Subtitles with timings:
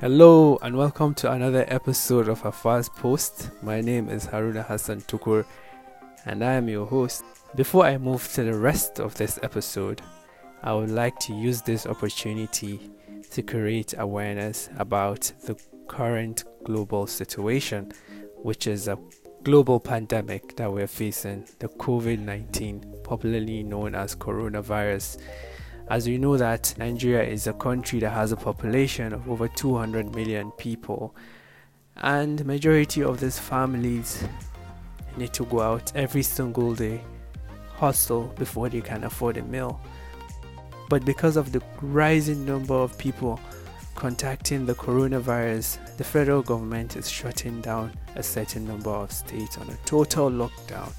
[0.00, 3.50] Hello and welcome to another episode of Hafaz Post.
[3.62, 5.44] My name is Haruna Hassan Tukur
[6.24, 7.22] and I am your host.
[7.54, 10.00] Before I move to the rest of this episode,
[10.62, 12.80] I would like to use this opportunity
[13.30, 15.54] to create awareness about the
[15.86, 17.92] current global situation,
[18.36, 18.96] which is a
[19.42, 25.18] global pandemic that we're facing, the COVID 19, popularly known as coronavirus.
[25.90, 30.14] As we know that Nigeria is a country that has a population of over 200
[30.14, 31.16] million people
[31.96, 34.22] and majority of these families
[35.16, 37.00] need to go out every single day
[37.74, 39.80] hustle before they can afford a meal.
[40.88, 43.40] But because of the rising number of people
[43.96, 49.68] contacting the coronavirus the federal government is shutting down a certain number of states on
[49.68, 50.92] a total lockdown.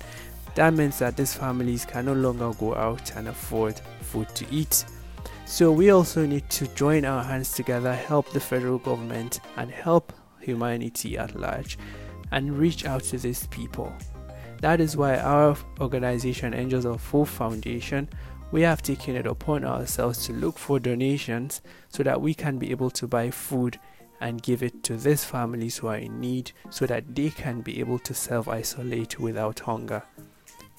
[0.55, 3.79] That means that these families can no longer go out and afford
[4.11, 4.85] food to eat.
[5.45, 10.13] So we also need to join our hands together, help the federal government, and help
[10.39, 11.77] humanity at large
[12.31, 13.93] and reach out to these people.
[14.61, 18.09] That is why our organization, Angels of Hope Foundation,
[18.51, 22.71] we have taken it upon ourselves to look for donations so that we can be
[22.71, 23.79] able to buy food
[24.19, 27.79] and give it to these families who are in need so that they can be
[27.79, 30.03] able to self isolate without hunger.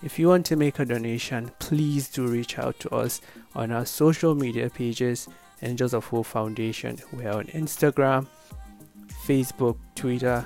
[0.03, 3.21] If you want to make a donation, please do reach out to us
[3.55, 5.29] on our social media pages,
[5.63, 6.99] Angels of Hope Foundation.
[7.13, 8.27] We're on Instagram,
[9.25, 10.45] Facebook, Twitter,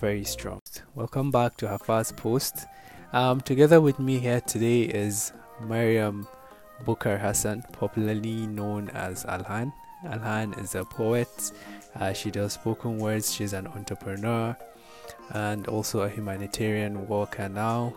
[0.00, 0.62] very strong.
[0.94, 2.64] Welcome back to Hafaz Post.
[3.12, 6.26] Um, together with me here today is Mariam
[6.86, 9.74] Bukar Hassan, popularly known as Alhan.
[10.06, 11.52] Alhan is a poet.
[11.94, 13.34] Uh, she does spoken words.
[13.34, 14.56] She's an entrepreneur
[15.34, 17.92] and also a humanitarian worker now,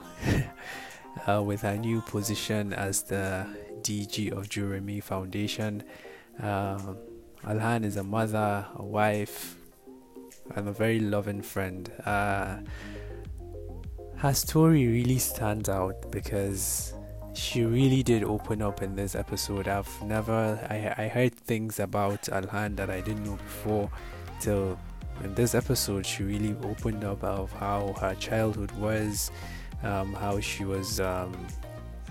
[1.28, 3.48] uh, with her new position as the
[3.84, 5.82] DG of Juremi Foundation.
[6.42, 6.98] Um,
[7.46, 9.56] Alhan is a mother, a wife,
[10.56, 11.92] and a very loving friend.
[12.06, 12.58] Uh,
[14.18, 16.94] her story really stands out because
[17.34, 19.68] she really did open up in this episode.
[19.68, 23.92] I've never, I, I heard things about Alhan that I didn't know before
[24.40, 24.80] till
[25.24, 29.30] in this episode she really opened up of how her childhood was,
[29.84, 31.36] um, how she was um,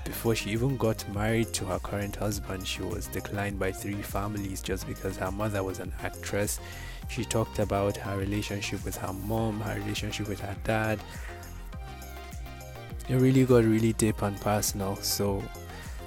[0.04, 4.60] before she even got married to her current husband, she was declined by three families
[4.60, 6.60] just because her mother was an actress.
[7.08, 11.00] She talked about her relationship with her mom, her relationship with her dad.
[13.08, 14.96] It really got really deep and personal.
[14.96, 15.42] So,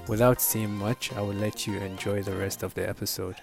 [0.07, 3.35] without saying much, I will let you enjoy the rest of the episode.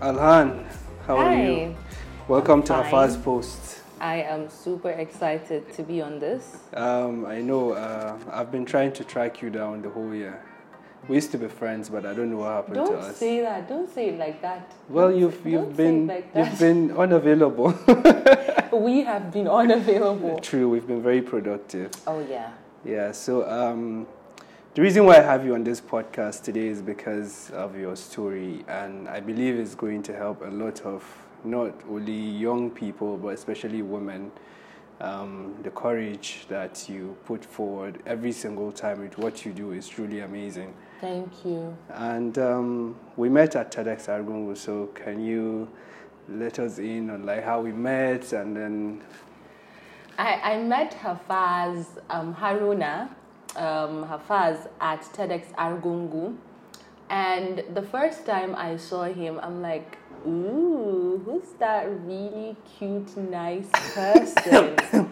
[0.00, 0.64] Alhan,
[1.06, 1.22] how Hi.
[1.24, 1.76] are you?
[2.28, 2.90] Welcome I'm to fine.
[2.90, 3.73] first Post.
[4.04, 6.58] I am super excited to be on this.
[6.74, 10.44] Um, I know uh, I've been trying to track you down the whole year.
[11.08, 13.06] We used to be friends, but I don't know what happened to us.
[13.06, 13.66] Don't say that.
[13.66, 14.74] Don't say it like that.
[14.90, 17.72] well, you've you've don't been like you've been unavailable.
[18.78, 20.38] we have been unavailable.
[20.40, 21.90] True, we've been very productive.
[22.06, 22.50] Oh yeah.
[22.84, 23.10] Yeah.
[23.12, 24.06] So um,
[24.74, 28.66] the reason why I have you on this podcast today is because of your story,
[28.68, 31.02] and I believe it's going to help a lot of
[31.44, 34.30] not only young people but especially women.
[35.00, 39.88] Um, the courage that you put forward every single time with what you do is
[39.88, 40.72] truly amazing.
[41.00, 41.76] Thank you.
[41.92, 45.68] And um, we met at TEDx Argungu, so can you
[46.28, 49.02] let us in on like how we met and then
[50.16, 53.08] I, I met Hafaz um, Haruna,
[53.56, 56.36] um, Hafaz at TEDx Argungu.
[57.10, 63.68] And the first time I saw him, I'm like, ooh, who's that really cute, nice
[63.94, 64.76] person?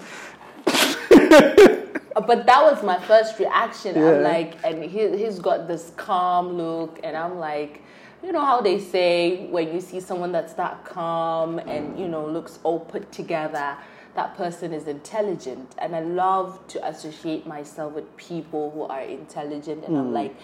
[2.26, 3.96] but that was my first reaction.
[3.96, 4.10] Yeah.
[4.10, 7.82] I'm like, and he, he's got this calm look, and I'm like,
[8.22, 12.24] you know how they say when you see someone that's that calm and you know
[12.24, 13.76] looks all put together,
[14.14, 15.74] that person is intelligent.
[15.78, 20.12] And I love to associate myself with people who are intelligent, and I'm mm.
[20.12, 20.36] like,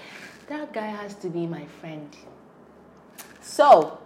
[0.48, 2.16] that guy has to be my friend.
[3.40, 3.98] So,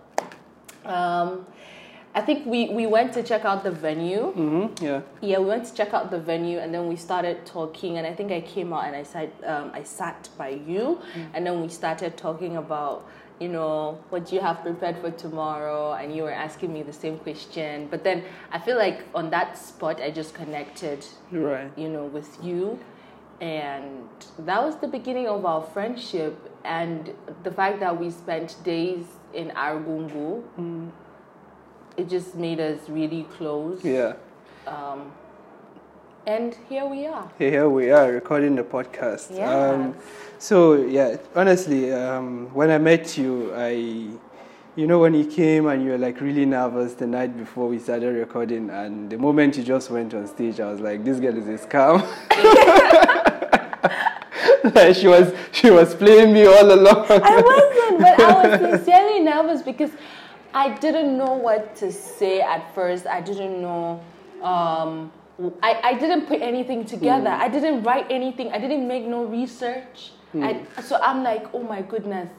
[0.84, 1.46] um,
[2.14, 4.34] I think we, we went to check out the venue.
[4.36, 7.96] mm-hmm, yeah Yeah, we went to check out the venue and then we started talking.
[7.96, 11.00] And I think I came out and I said, um, I sat by you,
[11.32, 13.08] and then we started talking about,
[13.40, 15.94] you know, what you have prepared for tomorrow?
[15.94, 17.88] And you were asking me the same question.
[17.90, 21.70] But then I feel like on that spot, I just connected, Right.
[21.78, 22.78] you know, with you.
[23.40, 24.06] And
[24.40, 26.34] that was the beginning of our friendship.
[26.64, 30.42] And the fact that we spent days in Argungu,
[31.96, 33.84] it just made us really close.
[33.84, 34.14] Yeah.
[34.66, 35.12] Um,
[36.26, 37.30] and here we are.
[37.38, 39.30] Here we are recording the podcast.
[39.30, 39.48] Yes.
[39.48, 39.96] Um,
[40.38, 43.70] so yeah, honestly, um, when I met you, I,
[44.76, 47.78] you know, when you came and you were like really nervous the night before we
[47.78, 51.36] started recording, and the moment you just went on stage, I was like, this girl
[51.36, 52.06] is a scam.
[54.74, 57.06] like she was, she was playing me all along.
[57.10, 59.90] I wasn't, but I was sincerely nervous because
[60.54, 63.06] I didn't know what to say at first.
[63.06, 64.02] I didn't know.
[64.42, 65.12] Um,
[65.62, 67.30] I, I didn't put anything together.
[67.30, 68.52] I didn't write anything.
[68.52, 70.12] I didn't make no research.
[70.34, 72.30] I, so I'm like, oh my goodness.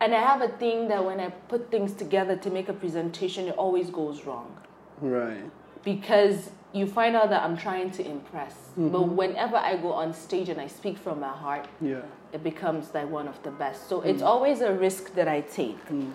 [0.00, 3.48] And I have a thing that when I put things together to make a presentation,
[3.48, 4.54] it always goes wrong
[5.00, 5.44] Right.
[5.84, 8.54] because you find out that I'm trying to impress.
[8.76, 9.16] But mm-hmm.
[9.16, 12.00] whenever I go on stage and I speak from my heart, Yeah.
[12.32, 13.88] it becomes like one of the best.
[13.88, 14.06] So mm.
[14.06, 15.84] it's always a risk that I take.
[15.88, 16.12] Mm.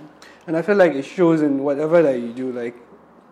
[0.47, 2.51] And I feel like it shows in whatever that you do.
[2.51, 2.75] Like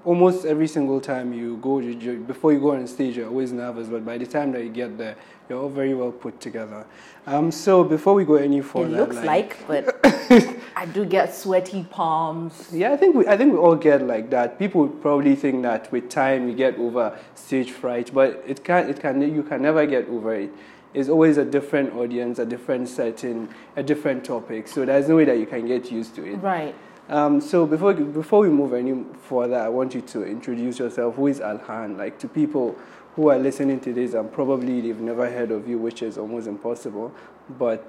[0.04, 3.52] almost every single time you go, you, you, before you go on stage, you're always
[3.52, 3.88] nervous.
[3.88, 5.16] But by the time that you get there,
[5.50, 6.86] you're all very well put together.
[7.28, 10.00] Um, so before we go any further, It looks like, but
[10.76, 12.70] I do get sweaty palms.
[12.72, 14.60] yeah, I think we, I think we all get like that.
[14.60, 19.00] People probably think that with time you get over stage fright, but it can it
[19.00, 20.52] can you can never get over it.
[20.94, 24.68] It's always a different audience, a different setting, a different topic.
[24.68, 26.38] So there's no way that you can get used to it.
[26.38, 26.74] Right.
[27.10, 31.16] Um, so before before we move any further, I want you to introduce yourself.
[31.16, 31.98] Who is Alhan?
[31.98, 32.76] Like to people
[33.16, 36.48] who are listening to this and probably they've never heard of you, which is almost
[36.48, 37.14] impossible.
[37.58, 37.86] But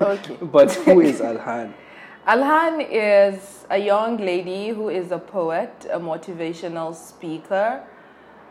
[0.00, 0.36] Okay.
[0.42, 1.72] but who is Alhan?
[2.26, 7.82] Alhan is a young lady who is a poet, a motivational speaker,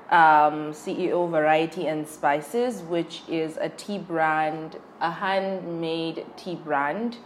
[0.09, 7.17] um, CEO Variety and Spices, which is a tea brand, a handmade tea brand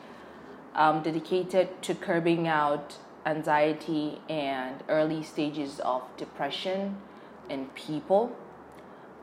[0.76, 6.98] um, dedicated to curbing out anxiety and early stages of depression
[7.50, 8.36] in people.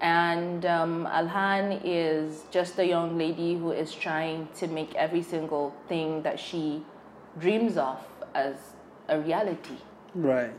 [0.00, 5.74] And um, Alhan is just a young lady who is trying to make every single
[5.88, 6.84] thing that she
[7.40, 7.98] dreams of
[8.34, 8.56] as
[9.08, 9.76] a reality.
[10.14, 10.52] Right.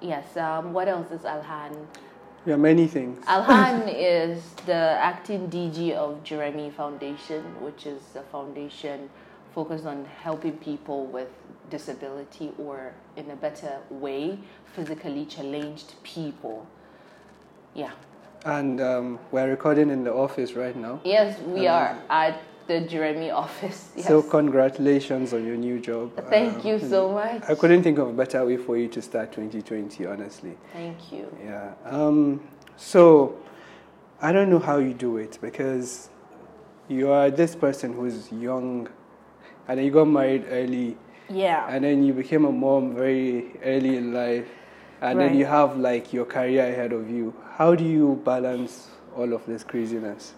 [0.00, 1.86] Yes, um, what else is Alhan?
[2.46, 3.22] Yeah, many things.
[3.26, 9.10] Alhan is the acting DG of Jeremy Foundation, which is a foundation
[9.54, 11.28] focused on helping people with
[11.68, 14.38] disability or, in a better way,
[14.74, 16.66] physically challenged people.
[17.74, 17.92] Yeah.
[18.44, 21.00] And um, we're recording in the office right now.
[21.04, 23.90] Yes, we are at the Jeremy office.
[23.96, 24.06] Yes.
[24.06, 26.12] So congratulations on your new job.
[26.30, 27.42] Thank Um, you so much.
[27.48, 30.56] I couldn't think of a better way for you to start 2020, honestly.
[30.72, 31.26] Thank you.
[31.44, 31.72] Yeah.
[31.84, 32.40] Um,
[32.76, 33.36] so
[34.22, 36.08] I don't know how you do it because
[36.88, 38.88] you are this person who's young
[39.68, 40.96] and then you got married early
[41.28, 41.66] Yeah.
[41.68, 44.48] and then you became a mom very early in life
[45.00, 47.34] and then you have like your career ahead of you.
[47.56, 50.34] How do you balance all of this craziness?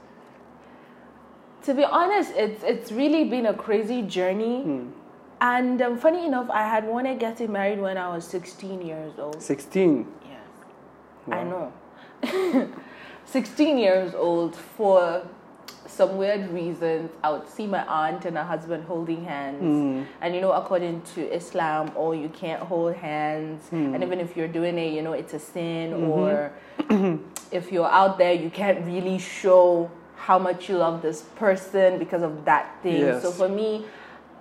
[1.65, 4.63] To be honest, it's it's really been a crazy journey.
[4.63, 4.89] Hmm.
[5.41, 9.43] And um, funny enough, I had wanted getting married when I was 16 years old.
[9.43, 10.07] 16.
[10.25, 10.39] Yes.
[11.33, 11.73] I know.
[13.25, 15.27] 16 years old for
[15.93, 17.11] some weird reasons.
[17.23, 19.61] I would see my aunt and her husband holding hands.
[19.61, 20.03] Hmm.
[20.21, 23.69] And you know, according to Islam, oh, you can't hold hands.
[23.69, 23.95] Hmm.
[23.95, 25.93] And even if you're doing it, you know, it's a sin.
[25.93, 26.11] Mm-hmm.
[26.11, 27.21] Or
[27.53, 32.23] if you're out there, you can't really show how much you love this person because
[32.23, 33.01] of that thing.
[33.01, 33.23] Yes.
[33.23, 33.85] So for me,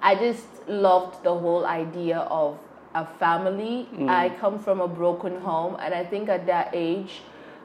[0.02, 2.58] I just loved the whole idea of
[2.96, 3.84] a family.
[3.84, 4.10] Hmm.
[4.10, 7.22] I come from a broken home, and I think at that age,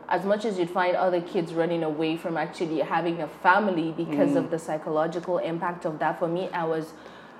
[0.08, 4.36] as much as you'd find other kids running away from actually having a family because
[4.36, 4.50] of mm.
[4.50, 6.92] the psychological impact of that, for me, I was,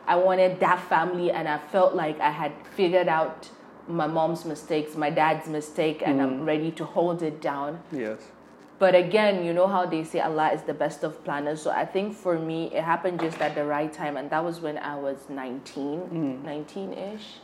[0.07, 3.51] I wanted that family, and I felt like I had figured out
[3.89, 6.47] my mom's mistakes, my dad's mistake, and I'm mm.
[6.47, 7.81] ready to hold it down.
[7.93, 8.21] Yes.
[8.79, 11.63] But again, you know how they say Allah is the best of planners.
[11.63, 14.17] So I think for me, it happened just at the right time.
[14.17, 16.45] And that was when I was 19, mm.
[16.45, 17.39] 19 ish,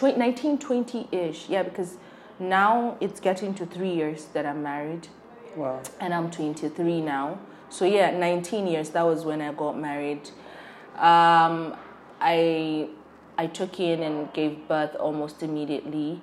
[0.00, 1.48] 19, 20 ish.
[1.48, 1.96] Yeah, because
[2.38, 5.08] now it's getting to three years that I'm married
[5.56, 5.80] Wow.
[6.00, 7.38] and I'm 23 now.
[7.70, 8.90] So yeah, 19 years.
[8.90, 10.30] That was when I got married.
[10.96, 11.76] Um,
[12.20, 12.88] I
[13.36, 16.20] I took in and gave birth almost immediately.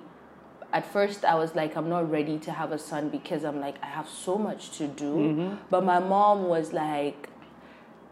[0.72, 3.76] At first, I was like, I'm not ready to have a son because I'm like,
[3.82, 5.56] I have so much to do.
[5.70, 7.30] But my mom was like,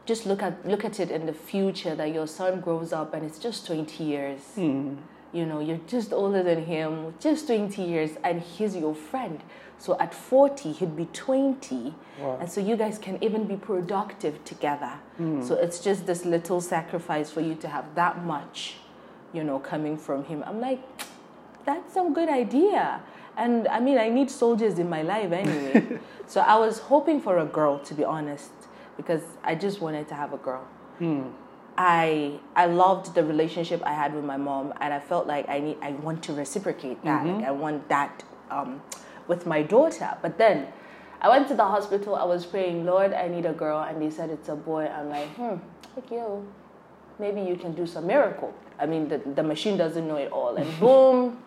[0.07, 3.25] just look at look at it in the future that your son grows up and
[3.27, 4.41] it's just 20 years.
[4.55, 4.95] Hmm.
[5.35, 9.43] You know, you're just older than him, just 20 years, and he's your friend.
[9.79, 11.93] So at 40, he'd be 20.
[12.21, 12.39] Wow.
[12.41, 14.93] And so you guys can even be productive together.
[15.17, 15.43] Hmm.
[15.43, 18.77] So it's just this little sacrifice for you to have that much,
[19.33, 20.45] you know, coming from him.
[20.47, 20.81] I'm like,
[21.65, 23.01] that's some good idea.
[23.37, 25.99] And I mean, I need soldiers in my life anyway.
[26.29, 28.53] so I was hoping for a girl, to be honest,
[28.97, 30.65] because I just wanted to have a girl.
[30.99, 31.25] Hmm.
[31.77, 35.61] I I loved the relationship I had with my mom, and I felt like I
[35.61, 37.27] need I want to reciprocate that.
[37.27, 38.81] Like I want that um,
[39.27, 40.17] with my daughter.
[40.23, 40.69] But then
[41.21, 42.15] I went to the hospital.
[42.15, 44.87] I was praying, Lord, I need a girl, and they said it's a boy.
[44.87, 45.57] I'm like, hmm,
[45.97, 46.47] like you,
[47.19, 48.53] maybe you can do some miracle.
[48.79, 51.39] I mean, the the machine doesn't know it all, and boom.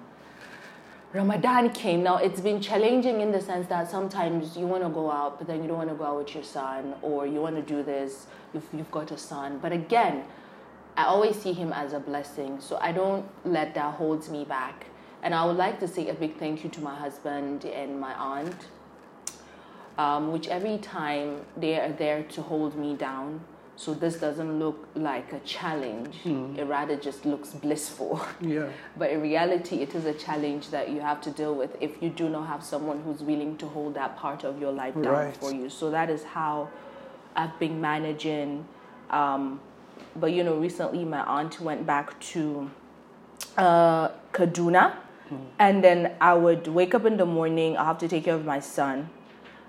[1.17, 2.03] Ramadan came.
[2.03, 5.47] Now it's been challenging in the sense that sometimes you want to go out, but
[5.47, 7.81] then you don't want to go out with your son, or you want to do
[7.81, 8.27] this.
[8.53, 10.25] You've, you've got a son, but again,
[10.95, 14.86] I always see him as a blessing, so I don't let that hold me back.
[15.24, 18.13] And I would like to say a big thank you to my husband and my
[18.13, 18.67] aunt,
[19.97, 23.41] um, which every time they are there to hold me down.
[23.79, 28.19] So this doesn't look like a challenge; it rather just looks blissful.
[28.41, 28.69] Yeah.
[28.98, 32.10] But in reality, it is a challenge that you have to deal with if you
[32.10, 35.38] do not have someone who's willing to hold that part of your life down Right.
[35.38, 35.69] for you.
[35.69, 36.69] So that is how
[37.36, 38.65] I've been managing.
[39.12, 39.60] Um,
[40.15, 42.72] but you know, recently my aunt went back to
[43.57, 44.96] uh, Kaduna,
[45.60, 47.77] and then I would wake up in the morning.
[47.77, 49.10] I have to take care of my son.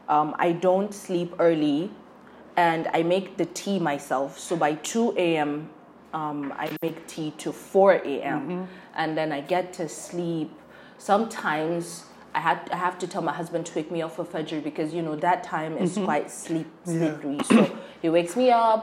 [0.08, 1.90] Um, I don't sleep early,
[2.58, 4.36] and I make the tea myself.
[4.36, 5.70] So by two a.m.,
[6.12, 8.66] um, I make tea to four a.m.
[8.96, 10.50] and then I get to sleep.
[10.98, 14.62] Sometimes I had I have to tell my husband to wake me up for Fajr
[14.70, 17.38] because you know that time is quite sleep sleepy.
[17.44, 18.82] So he wakes me up.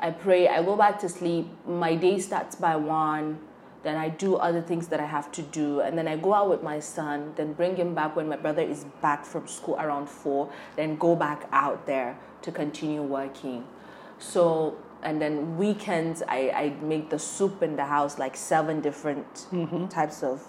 [0.00, 0.48] I pray.
[0.48, 1.46] I go back to sleep.
[1.64, 3.38] My day starts by one.
[3.82, 6.48] Then I do other things that I have to do, and then I go out
[6.48, 7.32] with my son.
[7.36, 10.50] Then bring him back when my brother is back from school around four.
[10.76, 13.64] Then go back out there to continue working.
[14.18, 19.46] So and then weekends I, I make the soup in the house like seven different
[19.90, 20.46] types of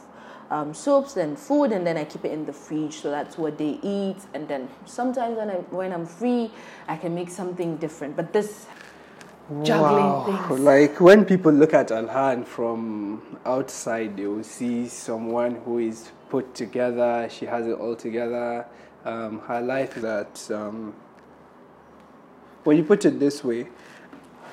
[0.52, 3.58] um, soups and food and then I keep it in the fridge so that's what
[3.58, 6.52] they eat and then sometimes when I when I'm free
[6.88, 8.68] I can make something different but this
[9.64, 10.46] juggling wow.
[10.48, 16.12] things Like when people look at Alhan from outside, they will see someone who is
[16.30, 17.28] put together.
[17.30, 18.66] She has it all together.
[19.06, 20.94] Um, her life that um,
[22.64, 23.68] when you put it this way,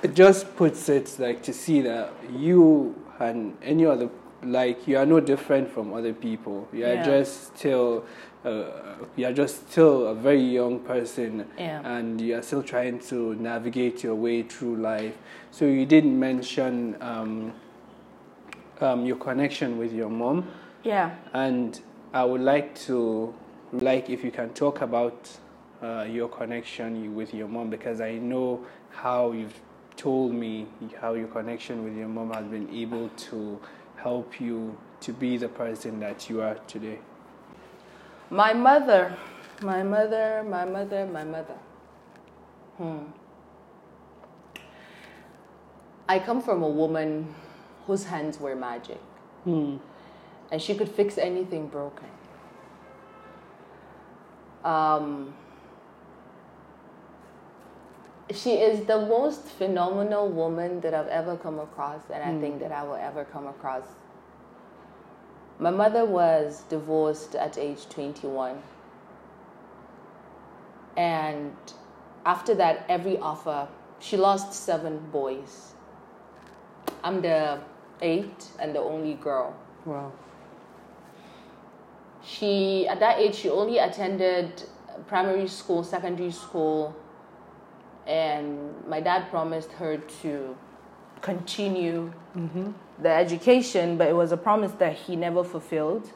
[0.03, 4.11] it just puts it like to see that you and any other
[4.43, 6.67] like you are no different from other people.
[6.73, 7.05] You are Yeah.
[7.05, 8.05] just still.
[8.45, 8.71] Uh,
[9.17, 11.83] you are just still a very young person Yeah.
[11.85, 15.15] and you are still trying to navigate your way through life.
[15.51, 17.53] So you didn't mention um,
[18.81, 20.47] um, your connection with your mom,
[20.85, 21.79] yeah and
[22.15, 23.35] I would like to
[23.73, 25.29] like if you can talk about
[25.83, 29.61] uh, your connection with your mom because I know how you've
[29.97, 30.67] told me
[30.99, 33.61] how your connection with your mom has been able to
[33.97, 36.99] help you to be the person that you are today.
[38.31, 39.17] My mother,
[39.61, 41.59] my mother, my mother, my mother.
[42.77, 42.99] Hmm.
[46.09, 47.35] I come from a woman
[47.87, 49.01] whose hands were magic,
[50.51, 52.09] and she could fix anything broken.
[54.65, 55.35] Um,
[58.33, 62.71] she is the most phenomenal woman that I've ever come across, and I think that
[62.71, 63.83] I will ever come across.
[65.61, 68.63] My mother was divorced at age 21.
[70.97, 71.55] And
[72.25, 75.75] after that, every offer, she lost seven boys.
[77.05, 77.61] I'm the
[78.01, 79.55] eighth and the only girl.
[79.85, 80.13] Wow.
[82.23, 84.63] She, at that age, she only attended
[85.07, 86.97] primary school, secondary school,
[88.07, 90.57] and my dad promised her to
[91.21, 92.71] continue mm-hmm.
[93.03, 96.11] The education, but it was a promise that he never fulfilled.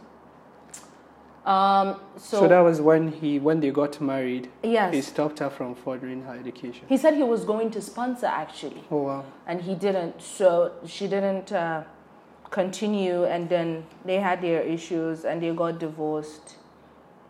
[1.46, 4.50] Um, so, So, that was when he when they got married.
[4.62, 4.94] Yes.
[4.94, 6.86] He stopped her from furthering her education.
[6.88, 8.82] he said he was going to sponsor actually.
[8.90, 9.24] Oh wow.
[9.46, 10.22] and he didn't.
[10.22, 11.82] So she didn't uh,
[12.50, 16.56] continue, and then they had their issues, and they got divorced.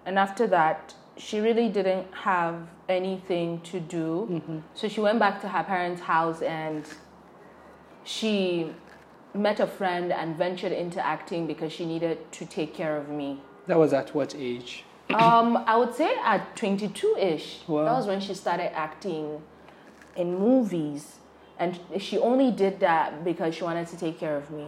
[0.06, 2.56] And after that, she really didn't have
[2.88, 4.62] anything to do.
[4.74, 6.84] So she went back to her parents' house, and
[8.04, 8.70] she
[9.34, 13.40] met a friend and ventured into acting because she needed to take care of me.
[13.66, 14.84] That was at what age?
[15.12, 17.60] Um, I would say at 22 ish.
[17.66, 17.84] Wow.
[17.84, 19.42] That was when she started acting
[20.16, 21.16] in movies.
[21.58, 24.66] And she only did that because she wanted to take care of me.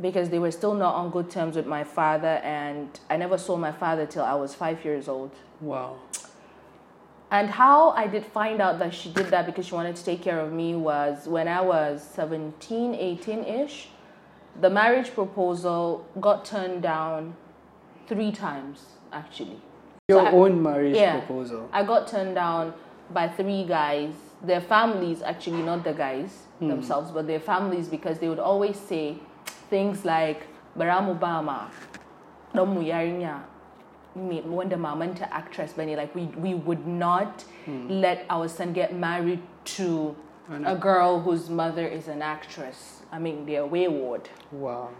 [0.00, 3.56] Because they were still not on good terms with my father, and I never saw
[3.56, 5.30] my father till I was five years old.
[5.60, 5.98] Wow.
[7.34, 10.22] And how I did find out that she did that because she wanted to take
[10.22, 13.88] care of me was when I was 17, 18 ish.
[14.60, 17.34] The marriage proposal got turned down
[18.06, 19.60] three times, actually.
[20.08, 21.18] Your So I- own marriage yeah.
[21.18, 21.68] proposal.
[21.72, 22.72] I got turned down
[23.10, 24.12] by three guys.
[24.40, 26.68] Their families, actually, not the guys hmm.
[26.68, 29.18] themselves, but their families, because they would always say
[29.70, 30.46] things like,
[30.78, 31.68] Barack Obama,
[34.14, 37.44] wanda mamanta actress bane like we we would not
[37.88, 40.14] let our son get married to
[40.66, 43.00] a girl whose mother is an actress.
[43.10, 44.28] I mean, they're wayward.
[44.52, 44.90] Wow.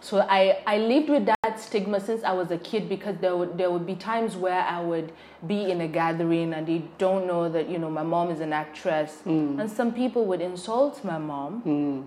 [0.00, 3.58] So I, I lived with that stigma since I was a kid because there would
[3.58, 5.10] there would be times where I would
[5.46, 8.52] be in a gathering and they don't know that you know my mom is an
[8.52, 12.06] actress and some people would insult my mom Mm.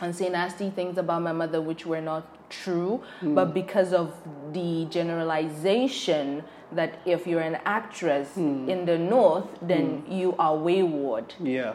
[0.00, 3.34] And say nasty things about my mother which were not true hmm.
[3.34, 4.14] but because of
[4.52, 8.68] the generalization that if you're an actress hmm.
[8.68, 10.12] in the north then hmm.
[10.12, 11.74] you are wayward Yeah.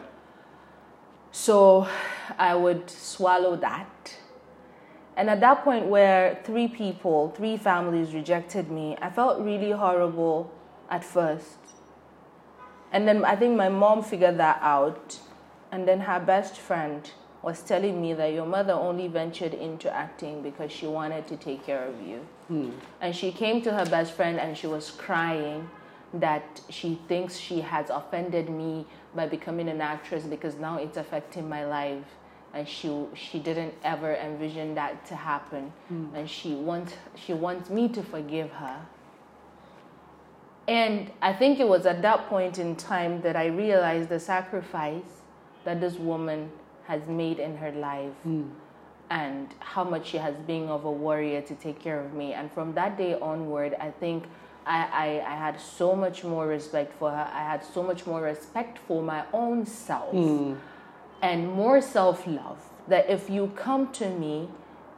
[1.30, 1.88] so
[2.36, 4.16] I would swallow that.
[5.16, 10.52] And at that point, where three people, three families rejected me, I felt really horrible
[10.88, 11.58] at first.
[12.92, 15.18] And then I think my mom figured that out.
[15.72, 17.10] And then her best friend
[17.42, 21.64] was telling me that your mother only ventured into acting because she wanted to take
[21.64, 22.26] care of you.
[22.48, 22.70] Hmm.
[23.00, 25.68] And she came to her best friend and she was crying
[26.14, 31.48] that she thinks she has offended me by becoming an actress because now it's affecting
[31.48, 32.04] my life.
[32.54, 35.72] And she she didn't ever envision that to happen.
[35.88, 36.06] Hmm.
[36.14, 38.80] And she wants she wants me to forgive her.
[40.66, 45.22] And I think it was at that point in time that I realized the sacrifice
[45.64, 46.50] that this woman
[46.88, 48.44] has made in her life hmm.
[49.10, 52.32] and how much she has been of a warrior to take care of me.
[52.32, 54.24] And from that day onward, I think
[54.66, 57.28] I, I, I had so much more respect for her.
[57.32, 60.54] I had so much more respect for my own self hmm.
[61.22, 62.58] and more self love.
[62.88, 64.48] That if you come to me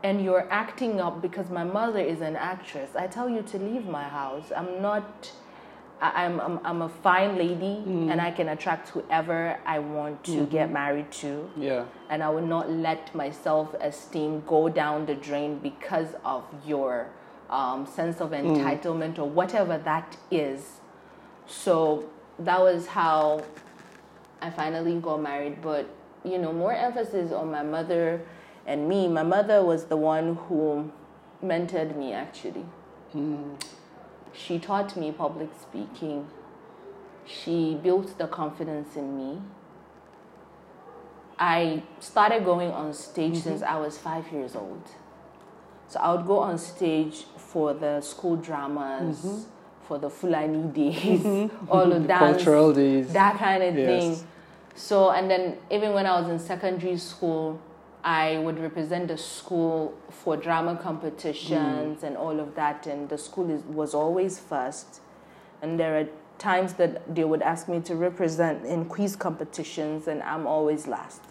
[0.05, 3.85] and you're acting up because my mother is an actress, I tell you to leave
[3.85, 4.53] my house.
[4.57, 5.33] I'm not.
[6.01, 8.11] I- I'm, I'm, I'm a fine lady mm-hmm.
[8.11, 10.45] and I can attract whoever I want to mm-hmm.
[10.51, 11.85] get married to Yeah.
[12.09, 17.09] and I will not let my self esteem go down the drain because of your
[17.51, 18.57] um, sense of mm.
[18.57, 20.81] entitlement or whatever that is.
[21.47, 22.09] So
[22.39, 23.45] that was how
[24.41, 25.61] I finally got married.
[25.61, 25.89] But
[26.25, 28.23] you know, more emphasis on my mother
[28.67, 29.09] and me.
[29.09, 30.91] My mother was the one who
[31.43, 32.65] mentored me actually.
[33.15, 33.61] Mm.
[34.33, 36.29] She taught me public speaking.
[37.27, 39.41] She built the confidence in me.
[41.39, 43.41] I started going on stage mm-hmm.
[43.41, 44.83] since I was five years old.
[45.89, 49.43] So I would go on stage for the school dramas, mm-hmm.
[49.89, 51.71] for the Fulani days, mm-hmm.
[51.71, 52.19] all of that.
[52.19, 53.13] Cultural days.
[53.13, 53.87] that kind of Yes.
[54.19, 54.27] thing.
[54.75, 57.59] So, and then even when I was in secondary school,
[58.03, 62.03] I would represent the school for drama competitions mm.
[62.03, 65.01] and all of that, and the school is, was always first.
[65.61, 66.09] And there are
[66.39, 71.23] times that they would ask me to represent in quiz competitions, and I'm always last.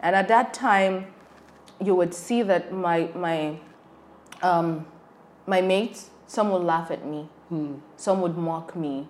[0.00, 1.06] And at that time,
[1.82, 3.58] you would see that my my
[4.42, 4.86] um,
[5.46, 7.74] my mates, some would laugh at me, hmm.
[7.96, 9.08] some would mock me,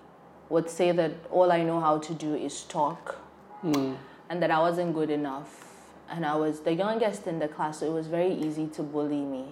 [0.50, 3.14] would say that all I know how to do is talk,
[3.62, 3.94] hmm.
[4.28, 5.69] and that I wasn't good enough.
[6.10, 9.20] And I was the youngest in the class, so it was very easy to bully
[9.24, 9.44] me.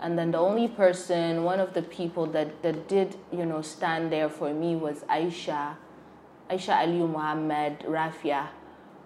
[0.00, 4.12] And then the only person, one of the people that, that did, you know, stand
[4.12, 5.76] there for me was Aisha,
[6.50, 8.48] Aisha Aliu Muhammad Rafia.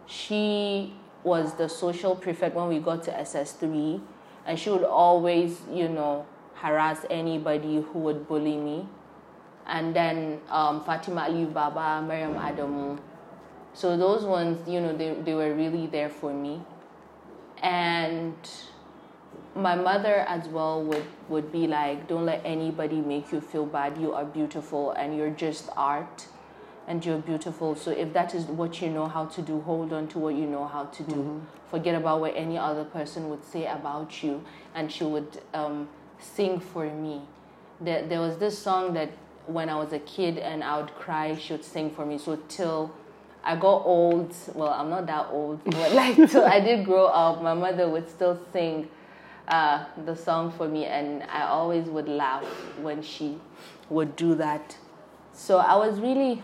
[0.07, 4.01] She was the social prefect when we got to SS3,
[4.47, 8.89] and she would always, you know, harass anybody who would bully me.
[9.67, 12.99] And then um, Fatima Aliu Baba, Mariam Adamu.
[13.75, 16.63] So those ones, you know, they, they were really there for me.
[17.61, 18.35] And
[19.57, 23.99] my mother as well would, would be like, don't let anybody make you feel bad.
[23.99, 26.29] You are beautiful and you're just art
[26.87, 27.75] and you're beautiful.
[27.75, 30.47] So if that is what you know how to do, hold on to what you
[30.47, 31.43] know how to do.
[31.71, 34.45] Forget about what any other person would say about you.
[34.75, 35.89] And she would um,
[36.21, 37.23] sing for me.
[37.81, 39.11] There, there was this song that
[39.47, 42.19] when I was a kid and I would cry, she would sing for me.
[42.19, 42.95] So till
[43.45, 47.43] I got old, well, I'm not that old, but like till I did grow up,
[47.43, 48.89] my mother would still sing
[49.49, 52.45] uh, the song for me, and I always would laugh
[52.81, 53.39] when she
[53.91, 54.77] would do that.
[55.33, 56.43] So I was really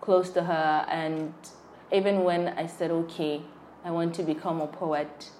[0.00, 0.86] close to her.
[0.88, 1.34] And
[1.92, 3.42] even when I said, okay,
[3.84, 5.30] I want to become a poet,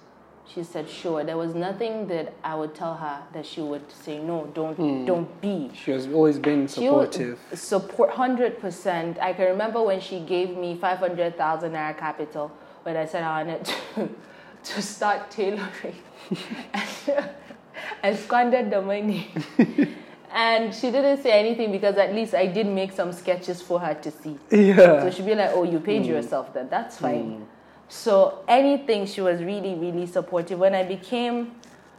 [0.53, 1.23] she said, sure.
[1.23, 5.05] There was nothing that I would tell her that she would say, no, don't, hmm.
[5.05, 5.69] don't be.
[5.73, 7.39] She has always been She supportive.
[7.53, 9.19] Support hundred percent.
[9.19, 12.51] I can remember when she gave me five hundred thousand naira capital
[12.83, 14.09] when I said I wanted to,
[14.63, 15.95] to start tailoring.
[18.03, 19.31] I squandered the money.
[20.33, 23.93] and she didn't say anything because at least I did make some sketches for her
[23.93, 24.37] to see.
[24.49, 26.09] So she'd be like, Oh, you paid hmm.
[26.09, 26.69] yourself then.
[26.69, 27.37] That's fine.
[27.37, 27.58] Hmm.
[27.89, 30.59] So anything, she was really, really supportive.
[30.59, 31.55] When I became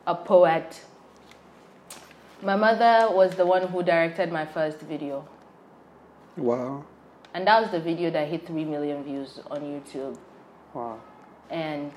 [0.07, 0.81] a poet,
[2.43, 5.29] my mother was the one who directed my first video.
[6.37, 6.85] Wow.
[7.35, 10.17] And that was the video that hit 3 million views on YouTube.
[10.73, 11.01] Wow.
[11.51, 11.93] And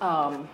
[0.00, 0.48] um,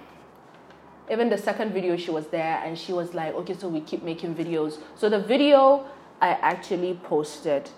[1.11, 4.03] even the second video, she was there and she was like, okay, so we keep
[4.03, 4.79] making videos.
[4.97, 5.87] So the video
[6.21, 7.71] I actually posted,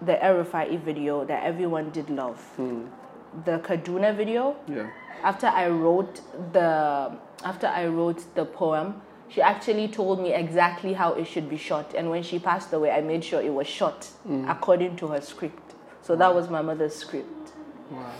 [0.00, 2.40] the Erifai video that everyone did love,
[3.44, 4.86] the Kaduna video, Yeah.
[5.22, 6.20] after I wrote
[6.52, 7.12] the
[7.44, 11.94] after I wrote the poem, she actually told me exactly how it should be shot.
[11.94, 14.08] And when she passed away, I made sure it was shot
[14.48, 15.74] according to her script.
[16.02, 17.52] So that was my mother's script.
[17.90, 18.10] Wow.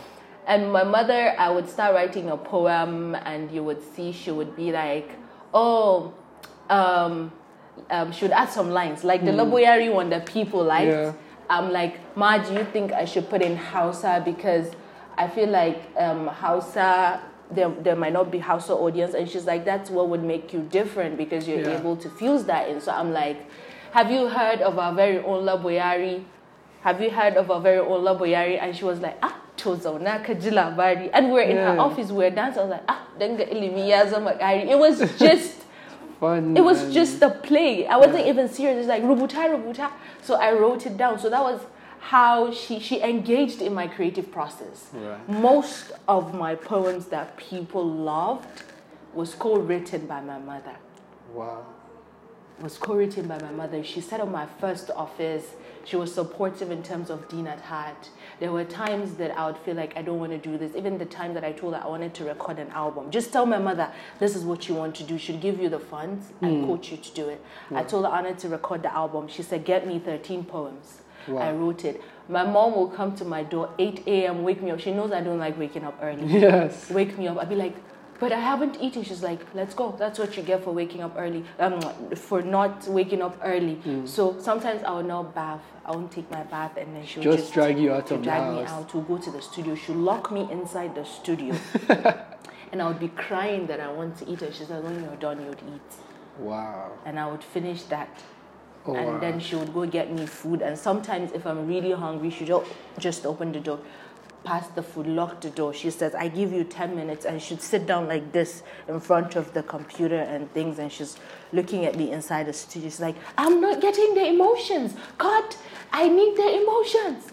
[0.47, 4.57] And my mother, I would start writing a poem, and you would see she would
[4.57, 5.11] be like,
[5.53, 6.15] "Oh,
[6.71, 7.33] um,
[7.91, 11.13] um, she would add some lines like the Laboyari one that people liked." Yeah.
[11.49, 14.71] I'm like, "Ma, do you think I should put in Hausa because
[15.25, 17.21] I feel like um, Hausa."
[17.53, 20.61] There, there might not be Hausa audience, and she's like, "That's what would make you
[20.71, 21.79] different because you're Yeah.
[21.81, 23.39] able to fuse that in." So I'm like,
[23.93, 26.23] "Have you heard of our very own Laboyari?"
[26.83, 28.57] have you heard of our very own Laboyari?
[28.63, 31.11] And she was like, ah, to zauna ka ji labari.
[31.13, 32.61] And we were in her office, we were dancing.
[32.63, 34.33] I was like, ah, danga ilimi ya zama.
[34.41, 35.57] It was just,
[36.21, 36.57] Fun.
[36.57, 37.87] it was just a play.
[37.87, 38.79] I wasn't even serious.
[38.79, 39.91] It's like, rubuta, rubuta.
[40.23, 41.19] So I wrote it down.
[41.19, 41.61] So that was
[42.01, 44.89] how she, she engaged in my creative process.
[44.93, 45.29] Right.
[45.29, 48.65] Most of my poems that people loved
[49.15, 50.77] was co-written by my mother
[51.35, 51.65] Wow.
[52.61, 53.85] was co-written by my mother.
[53.85, 55.45] She set up my first office.
[55.85, 58.11] She was supportive in terms of Dean at Heart.
[58.39, 60.75] There were times that I would feel like I don't want to do this.
[60.75, 63.11] Even the time that I told her I wanted to record an album.
[63.11, 65.19] Just tell my mother this is what you want to do.
[65.19, 66.67] She'll give you the funds and mm.
[66.67, 67.43] coach you to do it.
[67.75, 69.29] I told her I wanted to record the album.
[69.29, 71.00] She said, get me 13 poems.
[71.29, 71.41] Wow.
[71.43, 72.03] I wrote it.
[72.29, 74.43] My mom will come to my door 8 a.m.
[74.43, 74.81] wake me up.
[74.81, 76.91] She knows I don't like waking up early Yes.
[76.91, 77.39] wake me up.
[77.39, 77.75] I'd be like,
[78.21, 79.03] but I haven't eaten.
[79.03, 79.97] She's like, let's go.
[79.99, 81.43] That's what you get for waking up early.
[81.59, 81.81] Um,
[82.15, 83.77] for not waking up early.
[83.77, 84.07] Mm.
[84.07, 85.63] So sometimes I will not bath.
[85.87, 88.25] I won't take my bath, and then she'll Just just, drag you out of the
[88.25, 88.71] drag me house.
[88.71, 89.75] out to go to the studio.
[89.75, 91.57] She'll lock me inside the studio,
[92.71, 94.43] and I would be crying that I want to eat.
[94.43, 95.91] And she said, when you're done, you'd eat.
[96.39, 96.93] Wow.
[97.07, 98.23] And I would finish that
[98.87, 99.19] Oh, and wow.
[99.21, 100.63] then she would go get me food.
[100.63, 102.65] And sometimes, if I'm really hungry, she would
[102.99, 103.79] just open the door,
[104.43, 105.75] pass the food, lock the door.
[105.75, 109.37] She says, "I give you ten minutes," and she'd sit down like this in front
[109.37, 111.19] of the computer and things, and she's
[111.53, 112.89] looking at me inside the studio.
[112.89, 114.95] She's like, "I'm not getting the emotions.
[115.19, 115.45] God,
[115.93, 117.25] I need the emotions."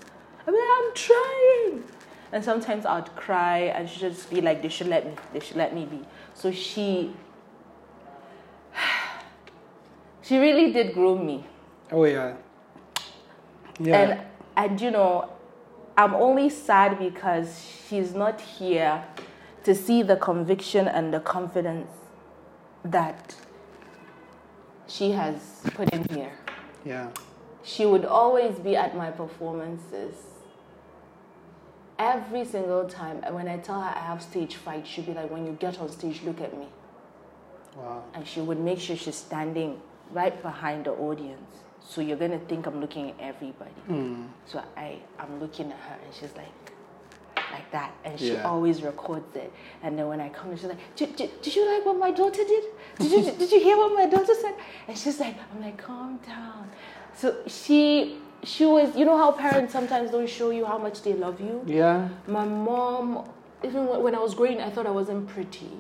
[0.46, 1.84] I'm like, "I'm trying."
[2.34, 5.14] And sometimes I'd cry, and she'd just be like, "They should let me.
[5.32, 7.14] They should let me be." So she
[10.28, 11.46] she really did groom me.
[11.92, 12.36] Oh yeah.
[13.80, 13.98] Yeah.
[13.98, 14.22] And
[14.56, 15.32] and you know,
[15.98, 19.04] I'm only sad because she's not here
[19.64, 21.92] to see the conviction and the confidence
[22.84, 23.36] that
[24.88, 26.32] she has put in here.
[26.86, 27.10] yeah.
[27.64, 30.16] She would always be at my performances.
[32.00, 33.20] Every single time.
[33.24, 35.80] And when I tell her I have stage fright, she'd be like, when you get
[35.82, 36.68] on stage, look at me.
[37.76, 38.04] Wow.
[38.16, 39.80] and she would make sure she's standing
[40.12, 41.52] right behind the audience.
[41.82, 43.72] So you're gonna think I'm looking at everybody.
[43.88, 44.26] Hmm.
[44.46, 46.48] So I I'm looking at her and she's like
[47.52, 48.44] like that and she Yeah.
[48.44, 51.86] always records it and then when I come she's like did, did, did you like
[51.86, 52.64] what my daughter did
[53.00, 54.54] did you did you hear what my daughter said
[54.88, 56.70] and she's like I'm like calm down
[57.16, 61.14] so she she was you know how parents sometimes don't show you how much they
[61.14, 62.10] love you Yeah.
[62.28, 63.30] my mom,
[63.64, 65.72] even when when I was growing, I thought I wasn't pretty.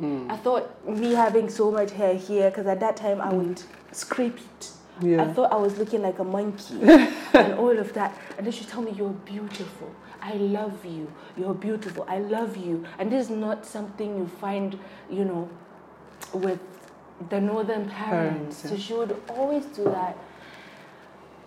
[0.00, 0.30] Mm.
[0.30, 3.34] I thought me having so much hair here, because at that time I mm.
[3.34, 4.70] would scrape it.
[5.00, 5.22] Yeah.
[5.22, 6.80] I thought I was looking like a monkey
[7.32, 8.16] and all of that.
[8.36, 9.92] And then she told me, You're beautiful.
[10.22, 11.12] I love you.
[11.36, 12.04] You're beautiful.
[12.08, 12.84] I love you.
[12.98, 14.78] And this is not something you find,
[15.10, 15.50] you know,
[16.32, 16.60] with
[17.28, 18.62] the northern parents.
[18.62, 18.70] Parents, yeah.
[18.70, 20.16] So she would always do that.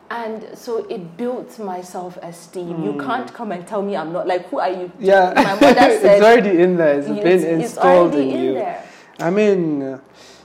[0.10, 2.84] And so it built my self esteem.
[2.84, 4.88] You can't come and tell me I'm not like, who are you?
[4.88, 5.04] Hmm.
[5.04, 5.34] Yeah.
[5.36, 7.00] My mother said it's already in there.
[7.00, 7.28] It's it's, been
[7.62, 8.54] it's installed already in in you.
[8.54, 8.84] there.
[9.20, 10.00] I mean, uh,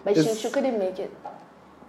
[0.05, 1.15] But she, she couldn't make it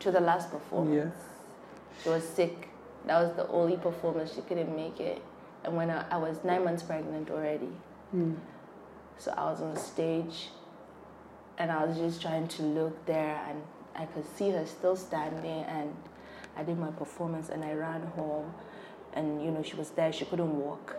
[0.02, 1.14] to the last performance.
[1.16, 2.04] yeah.
[2.04, 2.68] She was sick.
[3.06, 5.22] That was the only performance she couldn't make it.
[5.64, 7.70] And when I, I was nine months pregnant already,
[8.16, 8.36] Mm.
[9.18, 10.50] so I was on the stage
[11.58, 13.64] and I was just trying to look there and
[13.96, 15.96] I could see her still standing and
[16.56, 18.54] I did my performance and I ran home
[19.14, 20.96] and you know she was there, she couldn't walk.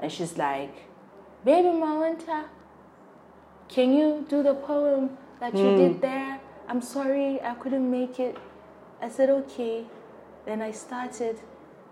[0.00, 0.74] And she's like,
[1.44, 2.44] Baby Mawanta,
[3.68, 6.40] can you do the poem that you did there?
[6.68, 8.36] I'm sorry I couldn't make it.
[9.00, 9.84] I said, Okay.
[10.44, 11.38] Then I started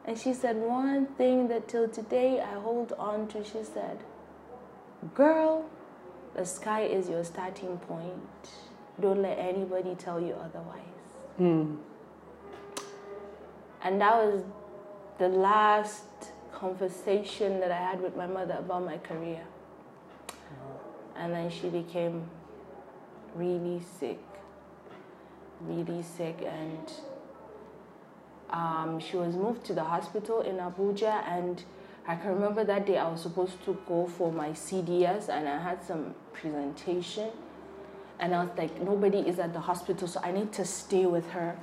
[0.04, 3.44] and she said one thing that till today I hold on to.
[3.44, 3.98] She said,
[5.14, 5.68] Girl,
[6.34, 8.50] the sky is your starting point.
[9.00, 10.80] Don't let anybody tell you otherwise.
[11.38, 11.76] Mm.
[13.82, 14.42] And that was
[15.18, 16.04] the last
[16.52, 19.42] conversation that I had with my mother about my career.
[21.16, 22.28] And then she became
[23.34, 24.20] really sick,
[25.60, 26.92] really sick, and
[28.50, 31.22] um, she was moved to the hospital in Abuja.
[31.28, 31.62] And
[32.06, 35.58] I can remember that day I was supposed to go for my CDS, and I
[35.58, 37.30] had some presentation.
[38.18, 41.30] And I was like, nobody is at the hospital, so I need to stay with
[41.30, 41.56] her.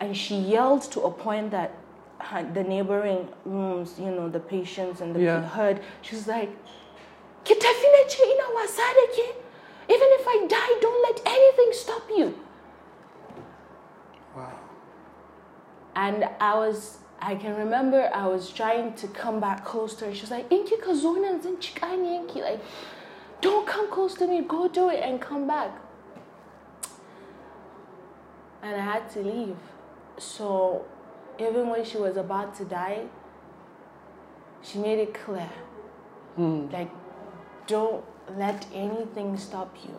[0.00, 1.70] And she yelled to a point that
[2.18, 5.40] her- the neighboring rooms, you know, the patients and the Yeah.
[5.40, 5.80] pe- heard.
[6.02, 6.50] She was like,
[7.44, 9.36] "Kitafineche ina wasadeke.
[9.88, 12.34] Even if I die, don't let anything stop you.
[14.34, 14.50] Wow.
[15.94, 20.14] And I was, I can remember I was trying to come back close to her.
[20.14, 22.40] She was like, Inki kazona inki.
[22.40, 22.60] Like,
[23.40, 24.40] don't come close to me.
[24.40, 25.70] Go do it and come back.
[28.62, 29.56] And I had to leave.
[30.18, 30.84] So
[31.38, 33.06] even when she was about to die,
[34.62, 35.50] she made it clear.
[36.38, 36.72] Mm.
[36.72, 36.90] Like,
[37.66, 38.04] don't
[38.36, 39.96] let anything stop you.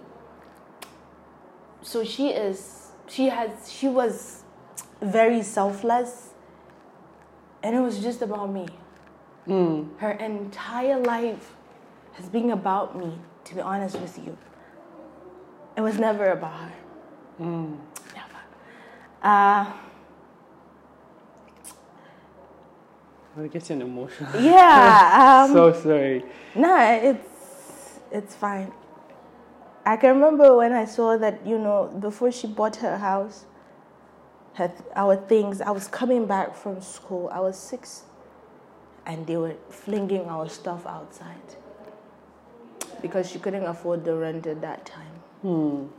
[1.82, 4.44] So she is, she has, she was
[5.02, 6.30] very selfless,
[7.62, 8.68] and it was just about me.
[9.48, 9.98] Mm.
[10.00, 11.54] Her entire life
[12.14, 14.38] has been about me, to be honest with you.
[15.78, 16.74] It was never about her.
[17.40, 17.78] Mm.
[18.14, 18.40] Never.
[19.22, 19.72] Uh,
[23.38, 24.42] I'm getting emotional.
[24.42, 25.46] yeah.
[25.46, 26.24] Um, so sorry.
[26.56, 28.72] Nah, it's it's fine.
[29.86, 33.46] I can remember when I saw that you know before she bought her house,
[34.54, 35.62] her our things.
[35.62, 37.30] I was coming back from school.
[37.32, 38.04] I was six,
[39.06, 41.56] and they were flinging our stuff outside
[43.02, 45.20] because she couldn't afford the rent at that time.
[45.44, 45.90] Mm.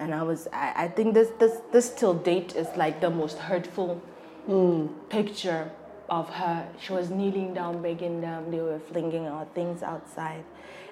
[0.00, 3.38] And I was I, I think this this this till date is like the most
[3.38, 4.02] hurtful
[4.48, 4.88] Mm.
[5.08, 5.70] picture
[6.08, 6.68] of her.
[6.80, 8.50] She was kneeling down, begging them.
[8.50, 10.44] They were flinging our things outside,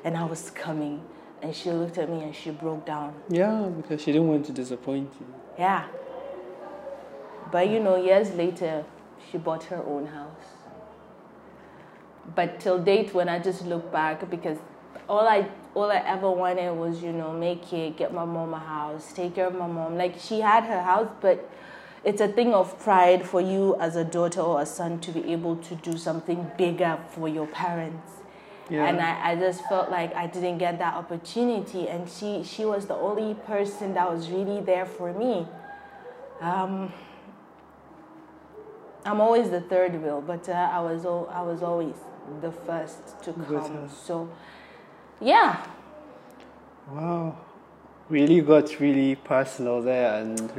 [0.05, 1.03] and I was coming.
[1.43, 3.15] And she looked at me and she broke down.
[3.29, 5.27] Yeah, because she didn't want to disappoint you.
[5.59, 5.87] Yeah.
[7.51, 8.85] But you know, years later,
[9.31, 10.47] she bought her own house.
[12.35, 14.59] But till date, when I just look back, because
[15.09, 18.59] all I all I ever wanted was you know make it, get my mom a
[18.59, 19.97] house, take care of my mom.
[19.97, 21.49] Like she had her house, but
[22.05, 25.33] it's a thing of pride for you as a daughter or a son to be
[25.33, 28.13] able to do something bigger for your parents.
[28.71, 28.87] Yeah.
[28.87, 31.89] And I, I just felt like I didn't get that opportunity.
[31.89, 35.47] And she, she was the only person that was really there for me.
[36.41, 36.93] Um,
[39.05, 41.95] I'm always the third wheel, but uh, I, was al- I was always
[42.41, 43.89] the first to come.
[43.89, 44.31] So,
[45.21, 45.67] yeah.
[46.91, 47.39] Wow.
[48.09, 50.51] Really got really personal there and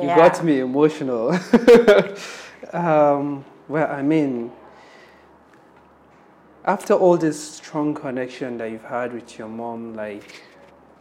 [0.00, 0.16] you Yeah.
[0.16, 1.30] got me emotional.
[2.72, 4.52] um, well, I mean,
[6.64, 10.42] after all this strong connection that you've had with your mom, like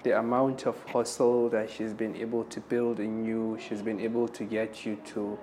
[0.04, 4.28] the amount of hustle that she's been able to build in you, she's been able
[4.28, 5.38] to get you to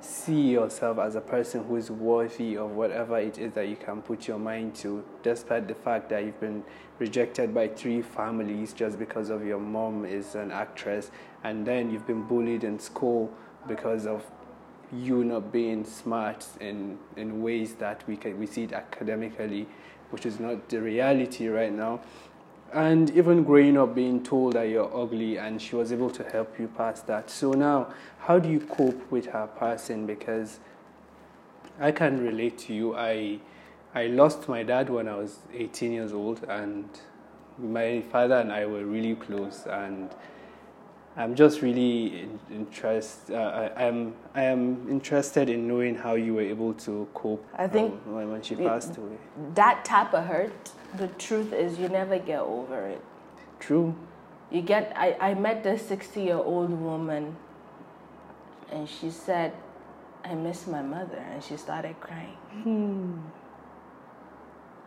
[0.00, 4.02] see yourself as a person who is worthy of whatever it is that you can
[4.02, 6.62] put your mind to, despite the fact that you've been
[6.98, 11.10] rejected by three families just because of your mom is an actress,
[11.44, 13.32] and then you've been bullied in school
[13.68, 14.24] because of
[14.92, 19.66] you not being smart in, in ways that we can we see it academically,
[20.10, 22.00] which is not the reality right now.
[22.72, 26.58] And even growing up being told that you're ugly, and she was able to help
[26.58, 27.30] you past that.
[27.30, 30.06] So now, how do you cope with her passing?
[30.06, 30.58] Because
[31.78, 32.96] I can relate to you.
[32.96, 33.40] I
[33.96, 36.86] I lost my dad when I was 18 years old, and
[37.58, 39.64] my father and I were really close.
[39.66, 40.14] And
[41.16, 43.30] I'm just really in, interest.
[43.30, 47.42] Uh, I, I'm I am interested in knowing how you were able to cope.
[47.56, 49.16] I think uh, when, she passed away.
[49.54, 53.02] That type of hurt, the truth is, you never get over it.
[53.60, 53.94] True.
[54.50, 57.34] You get, I, I met this 60 year old woman,
[58.70, 59.54] and she said,
[60.22, 61.24] I miss my mother.
[61.32, 63.22] And she started crying.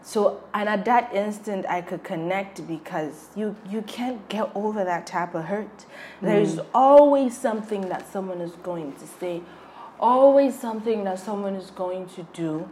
[0.02, 5.06] So, and at that instant, I could connect because you, you can't get over that
[5.06, 5.86] type of hurt.
[6.22, 9.42] There's always something that someone is going to say,
[10.00, 12.70] always something that someone is going to do,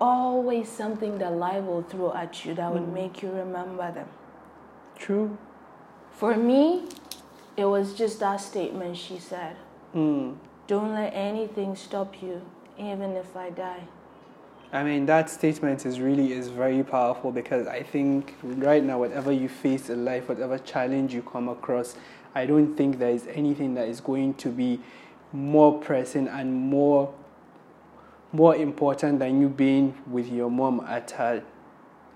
[0.00, 4.08] always something that life will throw at you that would make you remember them.
[4.96, 5.36] True.
[6.12, 6.84] For me,
[7.56, 9.56] it was just that statement she said
[9.94, 10.36] Mm.
[10.66, 12.42] Don't let anything stop you,
[12.78, 13.82] even if I die.
[14.72, 19.32] I mean that statement is really is very powerful because I think right now whatever
[19.32, 21.96] you face in life, whatever challenge you come across,
[22.36, 24.80] I don't think there is anything that is going to be
[25.32, 27.12] more pressing and more
[28.32, 31.42] more important than you being with your mom at her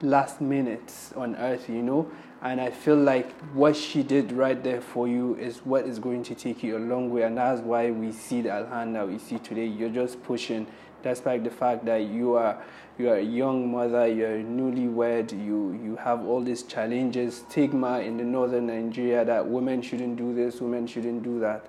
[0.01, 2.09] last minutes on earth, you know.
[2.43, 6.23] And I feel like what she did right there for you is what is going
[6.25, 9.19] to take you a long way, and that's why we see the Alhan that we
[9.19, 9.67] see today.
[9.67, 10.67] You're just pushing,
[11.05, 12.61] despite the fact that you are
[12.99, 18.17] you are a young mother, you're newlywed, you you have all these challenges, stigma in
[18.17, 21.67] the northern Nigeria that women shouldn't do this, women shouldn't do that.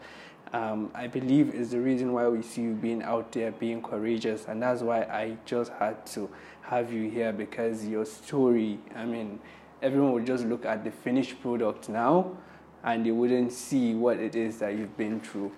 [0.53, 4.45] Um, I believe is the reason why we see you being out there, being courageous,
[4.47, 6.29] and that's why I just had to
[6.61, 8.79] have you here because your story.
[8.95, 9.39] I mean,
[9.81, 12.37] everyone would just look at the finished product now,
[12.83, 15.51] and they wouldn't see what it is that you've been through,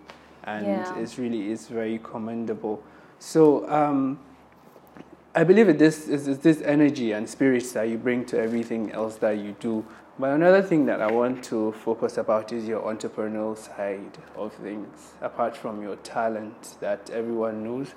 [0.45, 0.97] and Yeah.
[0.97, 2.81] it's really it's very commendable.
[3.19, 3.69] So.
[3.69, 4.19] Um,
[5.35, 8.91] I believe it this is is this energy and spirits that you bring to everything
[8.91, 9.85] else that you do.
[10.17, 15.13] But another thing that I want to focus about is your entrepreneurial side of things,
[15.21, 17.93] apart from your talent that everyone knows.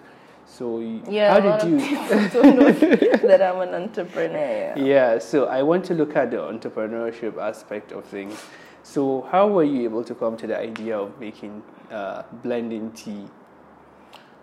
[0.46, 1.78] So, Yeah, how did you?
[1.78, 4.74] people don't know that I'm an entrepreneur.
[4.76, 8.38] Yeah, so I want to look at the entrepreneurship aspect of things.
[8.82, 13.24] So, how were you able to come to the idea of making uh, blending tea?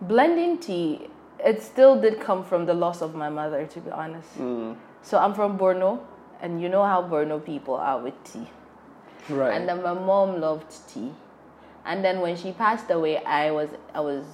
[0.01, 1.07] Blending tea,
[1.39, 4.37] it still did come from the loss of my mother, to be honest.
[4.37, 5.99] Mm, So I'm from Borno,
[6.41, 8.47] and you know how Borno people are with tea.
[9.29, 9.53] right.
[9.55, 11.11] And then my mom loved tea.
[11.85, 14.25] And then when she passed away, I was I was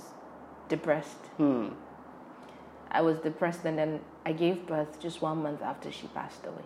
[0.69, 1.23] depressed.
[1.37, 1.69] Hmm.
[2.91, 6.65] I was depressed, and then I gave birth just one month after she passed away.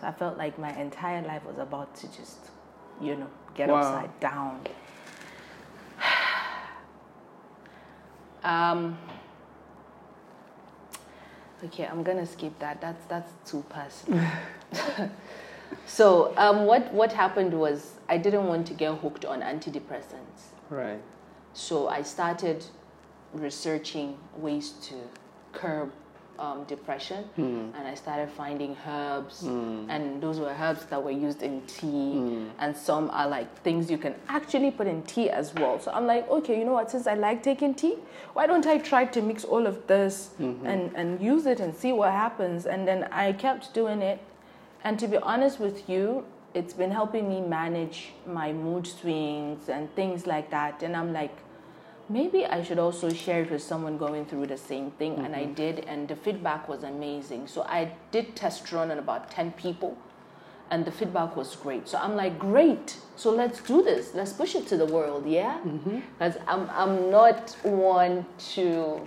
[0.00, 2.50] So I felt like my entire life was about to just,
[3.00, 3.78] you know, get Wow.
[3.78, 4.60] upside down.
[8.44, 8.98] Um,
[11.64, 12.80] okay, I'm gonna skip that.
[12.80, 14.24] That's that's too personal.
[15.86, 20.52] so um, what what happened was I didn't want to get hooked on antidepressants.
[20.70, 21.00] Right.
[21.54, 22.64] So I started
[23.32, 24.94] researching ways to
[25.52, 25.92] curb
[26.38, 27.70] um, depression, Hmm.
[27.76, 29.86] and I started finding herbs, Mm.
[29.88, 32.50] and those were herbs that were used in tea, Mm.
[32.58, 35.78] and some are like things you can actually put in tea as well.
[35.78, 36.90] So I'm like, okay, you know what?
[36.90, 37.96] Since I like taking tea,
[38.32, 40.64] why don't I try to mix all of this Mhm.
[40.64, 42.66] and and use it and see what happens?
[42.66, 44.18] And then I kept doing it,
[44.82, 49.92] and to be honest with you, it's been helping me manage my mood swings and
[49.96, 50.82] things like that.
[50.84, 51.36] And I'm like,
[52.08, 55.18] maybe I should also share it with someone going through the same thing.
[55.18, 57.46] And I did, and the feedback was amazing.
[57.46, 59.96] So I did test run on about 10 people,
[60.70, 61.88] and the feedback was great.
[61.88, 62.98] So I'm like, great.
[63.16, 64.14] So let's do this.
[64.14, 65.58] Let's push it to the world, yeah?
[66.18, 69.00] Because I'm, I'm not one to,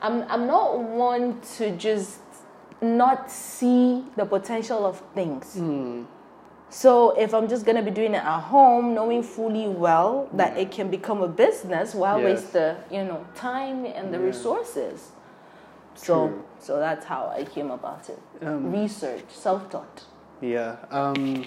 [0.00, 2.20] I'm, I'm not one to just
[2.82, 5.54] not see the potential of things.
[5.54, 6.04] Hmm.
[6.68, 10.70] So if I'm just gonna be doing it at home, knowing fully well that it
[10.70, 12.24] can become a business, why Yes.
[12.24, 14.26] waste the you know time and the Yeah.
[14.26, 15.10] resources?
[15.94, 16.42] So True.
[16.58, 18.18] so that's how I came about it.
[18.42, 20.04] Um, Research, self-taught.
[20.40, 20.76] Yeah.
[20.90, 21.46] Um,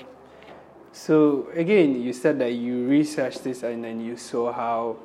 [0.91, 4.95] so again, you said that you researched this and then you saw how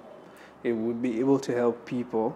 [0.63, 2.35] it would be able to help people,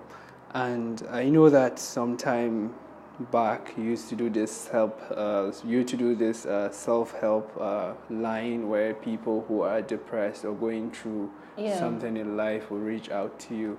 [0.52, 2.74] and I know that sometime
[3.18, 5.00] back used to do this help.
[5.10, 10.44] Uh, you used to do this uh, self-help uh, line where people who are depressed
[10.44, 11.76] or going through Yeah.
[11.78, 13.78] something in life will reach out to you.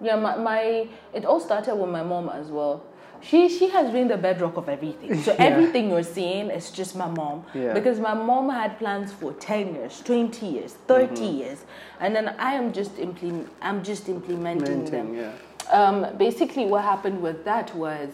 [0.00, 2.82] Yeah, my, my it all started with my mom as well.
[3.22, 5.20] She she has been the bedrock of everything.
[5.22, 5.44] So Yeah.
[5.50, 7.44] everything you're seeing is just my mom.
[7.52, 7.74] Yeah.
[7.74, 11.38] Because my mom had plans for ten years, twenty years, 30 Mm-hmm.
[11.38, 11.58] years,
[12.00, 15.14] and then I am just implement I'm just implementing them.
[15.14, 15.32] Yeah.
[15.70, 18.10] Um, basically, what happened with that was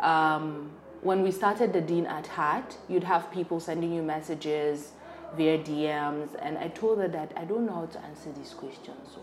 [0.00, 0.70] um,
[1.02, 4.92] when we started the Dean at Heart, you'd have people sending you messages
[5.36, 9.18] via DMs, and I told her that I don't know how to answer these questions.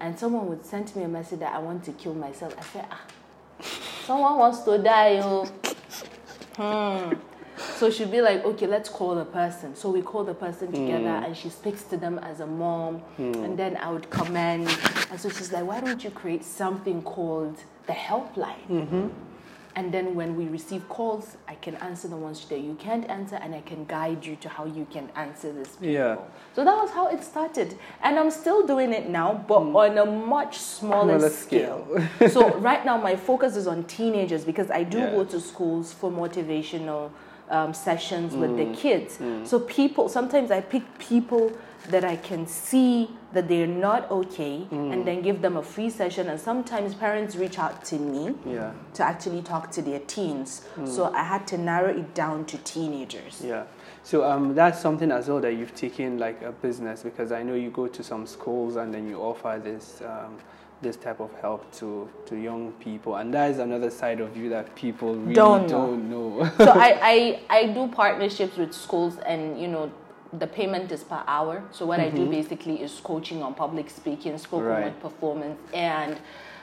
[0.00, 2.54] And someone would send me a message that I want to kill myself.
[2.58, 3.00] I said, ah,
[4.04, 5.20] someone wants to die.
[5.22, 5.46] Oh.
[6.56, 7.14] Hmm.
[7.76, 9.74] So she'd be like, okay, let's call the person.
[9.76, 11.24] So we call the person together Hmm.
[11.24, 13.02] and she speaks to them as a mom.
[13.18, 14.68] And then I would comment.
[15.10, 17.56] And so she's like, why don't you create something called
[17.86, 18.66] the helpline?
[18.70, 19.08] Mm-hmm.
[19.78, 23.36] And then when we receive calls, I can answer the ones that you can't answer
[23.36, 25.68] and I can guide you to how you can answer this.
[25.76, 25.88] People.
[25.88, 26.16] Yeah.
[26.54, 27.76] So that was how it started.
[28.02, 31.86] And I'm still doing it now, but on a much smaller, Smaller scale.
[32.18, 32.30] scale.
[32.30, 35.10] so right now my focus is on teenagers because I do Yeah.
[35.10, 37.10] go to schools for motivational
[37.50, 38.56] um, sessions with Mm.
[38.56, 39.18] the kids.
[39.48, 41.52] So people, sometimes I pick people
[41.90, 44.92] that I can see that they're not okay Mm.
[44.92, 46.28] and then give them a free session.
[46.28, 48.72] And sometimes parents reach out to me Yeah.
[48.94, 50.62] to actually talk to their teens.
[50.84, 53.42] So I had to narrow it down to teenagers.
[53.44, 53.64] Yeah.
[54.02, 57.54] So um, that's something as well that you've taken like a business because I know
[57.54, 60.36] you go to some schools and then you offer this um,
[60.82, 64.48] this type of help to, to young people and that is another side of you
[64.50, 66.40] that people really Don't don't, know.
[66.40, 66.50] know.
[66.58, 69.90] so I, I, I do partnerships with schools and you know
[70.34, 74.36] the payment is per hour so what i do basically is coaching on public speaking
[74.36, 74.84] spoken Right.
[74.84, 76.18] word performance and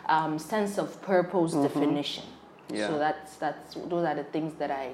[0.07, 2.25] um, sense of purpose definition
[2.69, 2.87] Yeah.
[2.87, 4.93] so that's that's those are the things that i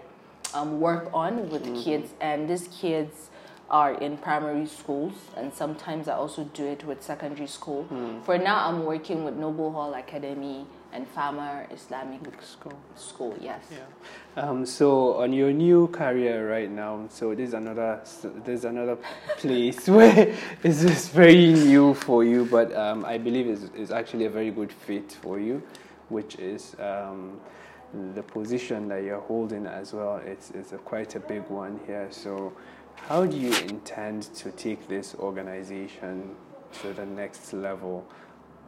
[0.53, 3.29] um, work on with kids and these kids
[3.72, 7.86] are in primary schools and sometimes i also do it with secondary school
[8.24, 12.74] for now i'm working with noble hall academy and farmer islamic School.
[12.95, 13.78] school yes Yeah.
[14.43, 18.01] Um, so on your new career right now, so this is another
[18.45, 18.97] there's another
[19.38, 24.26] place where it's just very new for you, but um, I believe is is actually
[24.26, 25.61] a very good fit for you,
[26.07, 27.38] which is um,
[28.15, 30.22] the position that you're holding as well.
[30.26, 32.07] It's it's a quite a big one here.
[32.11, 32.53] So
[33.08, 36.36] how do you intend to take this organization
[36.82, 38.06] to the next level?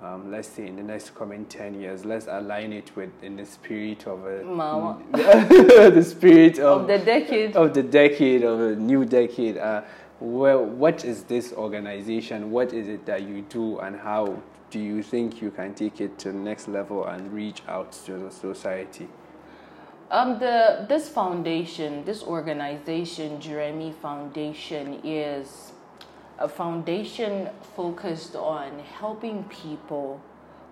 [0.01, 3.45] um, let's say in the next coming 10 years let's align it with in the
[3.45, 5.01] spirit of a Mama.
[5.11, 7.55] the spirit of, of the decade.
[7.55, 9.83] of the decade of a new decade uh,
[10.19, 15.03] well what is this organization what is it that you do and how do you
[15.03, 19.07] think you can take it to the next level and reach out to the society
[20.11, 25.71] Um, the this foundation, this organization, Jeremy Foundation, is
[26.37, 30.19] a foundation focused on helping people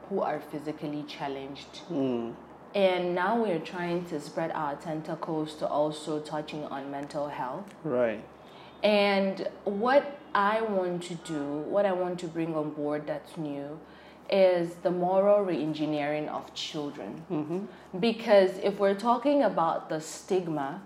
[0.10, 1.82] who are physically challenged.
[2.76, 7.66] And now we're trying to spread our tentacles to also touching on mental health.
[7.86, 8.22] right
[8.84, 11.44] And what I want to do,
[11.76, 13.80] what I want to bring on board that's new,
[14.32, 17.24] is the moral reengineering of children.
[18.00, 20.82] Because if we're talking about the stigma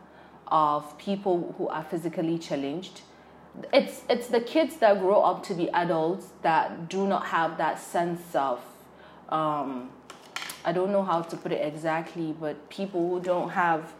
[0.48, 3.02] of people who are physically challenged,
[3.72, 7.80] it's it's the kids that grow up to be adults that do not have that
[7.80, 8.60] sense of
[9.30, 9.90] um,
[10.66, 13.94] I don't know how to put it exactly, but people who don't have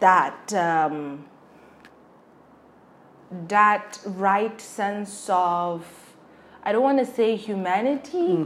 [0.00, 1.26] that um,
[3.48, 5.86] that right sense of
[6.64, 8.44] I don't want to say humanity,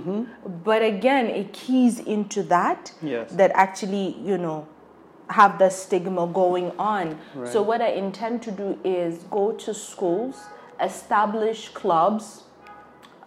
[0.64, 3.30] but again, it keys into that Yes.
[3.32, 4.66] that actually you know
[5.30, 7.18] have the stigma going on.
[7.44, 10.46] So what I intend to do is go to schools,
[10.80, 12.44] establish clubs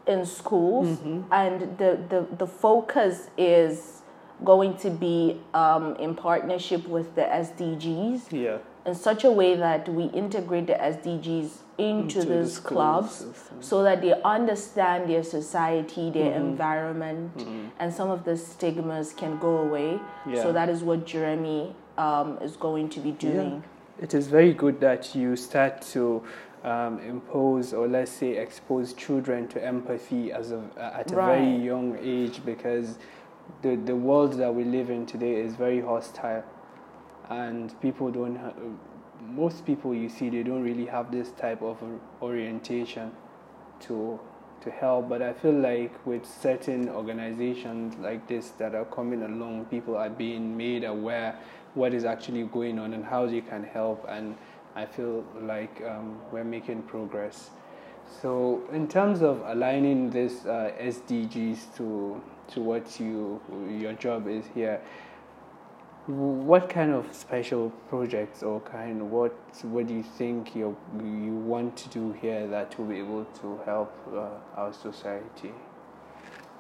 [0.07, 0.97] in schools,
[1.31, 4.01] and the, the, the focus is
[4.43, 9.87] going to be um, in partnership with the SDGs yeah in such a way that
[9.89, 13.25] we integrate the SDGs into, Into these clubs
[13.59, 16.47] so that they understand their society, their Mm-hmm.
[16.49, 17.31] environment,
[17.79, 19.99] and some of the stigmas can go away.
[20.27, 20.41] Yeah.
[20.43, 23.63] So that is what Jeremy um, is going to be doing.
[23.99, 26.23] It is very good that you start to
[26.63, 31.97] um, impose or let's say expose children to empathy as a, at a very young
[32.01, 32.97] age because
[33.63, 36.43] the, the world that we live in today is very hostile
[37.29, 38.53] and people don't ha-
[39.27, 41.77] most people you see they don't really have this type of
[42.21, 43.11] orientation
[43.79, 44.19] to
[44.61, 45.09] to help.
[45.09, 50.09] But i feel like with certain organizations like this that are coming along people are
[50.09, 51.37] being made aware
[51.73, 54.05] what is actually going on and how they can help.
[54.09, 54.35] And
[54.75, 57.51] i feel like um, we're making progress.
[58.21, 63.39] So in terms of aligning this uh, sdgs to to what you
[63.79, 64.81] your job is here
[66.11, 69.33] what kind of special projects or kind what
[69.63, 73.59] what do you think you you want to do here that will be able to
[73.65, 75.53] help uh, our society?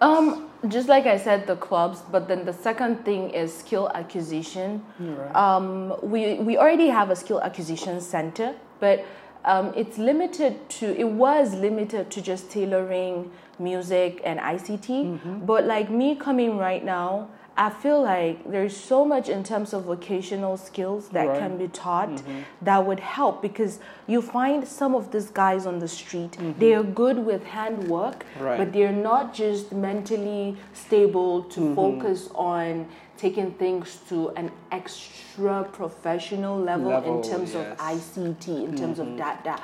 [0.01, 4.83] Um, just like I said, the clubs, but then the second thing is skill acquisition.
[4.99, 5.35] Right.
[5.35, 9.05] Um, we, we already have a skill acquisition center, but
[9.45, 15.45] um, it's limited to, it was limited to just tailoring music and ICT.
[15.45, 19.83] But like me coming right now, I feel like there's so much in terms of
[19.83, 21.39] vocational skills that Right.
[21.39, 22.39] can be taught mm-hmm.
[22.61, 26.59] that would help because you find some of these guys on the street, mm-hmm.
[26.59, 28.57] they are good with handwork, Right.
[28.57, 31.75] but they're not just mentally stable to mm-hmm.
[31.75, 32.87] focus on
[33.17, 37.61] taking things to an extra professional level, Level, in terms yes.
[37.61, 39.61] of ICT, in terms of data.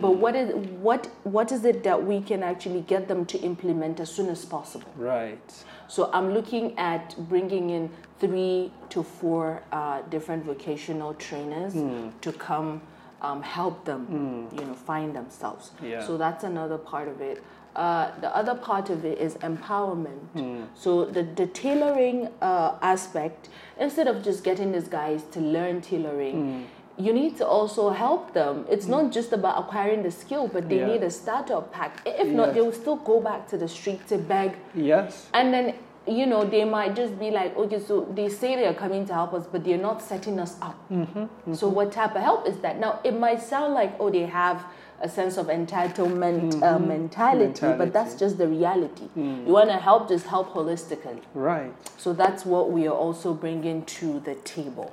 [0.00, 0.54] But what is
[0.88, 4.44] what what is it that we can actually get them to implement as soon as
[4.44, 4.92] possible?
[4.96, 5.64] Right.
[5.90, 12.08] So I'm looking at bringing in three to four uh, different vocational trainers Hmm.
[12.20, 12.80] to come
[13.22, 15.72] um, help them, you know, find themselves.
[15.82, 16.06] Yeah.
[16.06, 17.42] So that's another part of it.
[17.76, 20.22] Uh, the other part of it is empowerment.
[20.38, 20.62] Hmm.
[20.74, 26.66] So the the tailoring uh, aspect, instead of just getting these guys to learn tailoring.
[26.98, 28.66] You need to also help them.
[28.68, 30.86] It's not just about acquiring the skill, but they Yeah.
[30.86, 32.02] need a starter pack.
[32.04, 35.28] If not, they will still go back to the street to beg Yes.
[35.32, 35.74] and then,
[36.06, 39.32] you know, they might just be like, okay, so they say they're coming to help
[39.32, 40.74] us, but they're not setting us up.
[40.90, 42.78] Mm-hmm, So, what type of help is that?
[42.80, 44.64] Now, it might sound like, oh, they have
[45.02, 48.14] a sense of entitlement uh, mentality, but that's Mm-hmm.
[48.14, 48.16] Mentality.
[48.16, 48.18] Mm.
[48.18, 49.08] just the reality.
[49.14, 51.22] You want to help, just help holistically.
[51.34, 51.72] Right.
[51.96, 54.90] So, that's what we are also bringing to the table.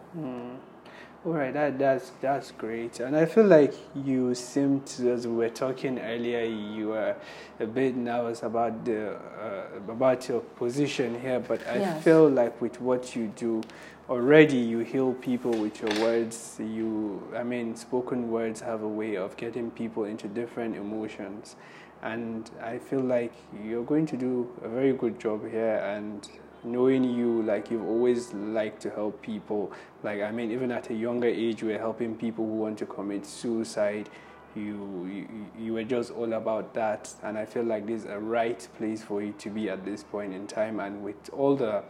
[1.28, 5.36] All right, that that's that's great, and I feel like you seemed to, as we
[5.36, 7.17] were talking earlier, you were
[7.59, 12.01] a bit nervous about the uh, about your position here, but I Yes.
[12.01, 13.61] feel like with what you do
[14.09, 16.61] already, you heal people with your words.
[16.61, 21.57] You, I mean, spoken words have a way of getting people into different emotions,
[22.03, 23.34] and I feel like
[23.65, 26.25] you're going to do a very good job here, and
[26.64, 29.72] knowing you like you've always liked to help people.
[30.03, 32.86] Like i mean even at a younger age you were helping people who want to
[32.86, 34.10] commit suicide.
[34.55, 35.28] You, you
[35.60, 37.14] you were just all about that.
[37.24, 40.03] And i feel like this is a right place for you to be at this
[40.03, 40.80] point in time.
[40.80, 41.84] And with all the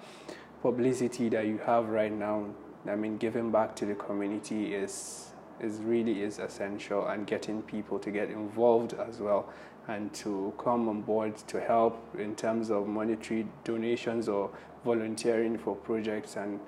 [0.62, 2.44] publicity that you have right now
[2.90, 5.28] i mean giving back to the community is
[5.60, 7.08] is really is essential.
[7.08, 9.50] And getting people to get involved as well
[9.88, 14.50] and to come on board to help in terms of monetary donations or
[14.84, 16.60] volunteering for projects and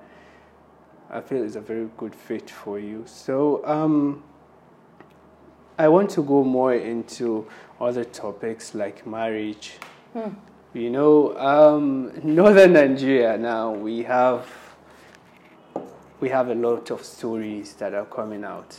[1.11, 3.03] I feel it's a very good fit for you.
[3.07, 4.23] So um,
[5.77, 7.47] I want to go more into
[7.81, 9.73] other topics like marriage.
[10.73, 14.47] You know, um, northern Nigeria now we have
[16.19, 18.75] we have a lot of stories that are coming out.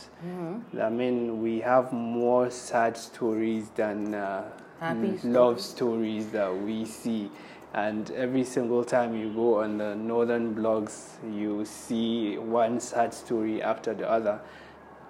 [0.79, 4.43] I mean, we have more sad stories than uh,
[4.79, 7.29] Happy love stories that we see.
[7.73, 13.61] And every single time you go on the northern blogs, you see one sad story
[13.61, 14.39] after the other.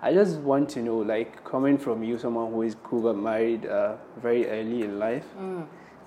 [0.01, 3.65] I just want to know, like, coming from you, someone who is who got married
[3.65, 5.25] uh, very early in life,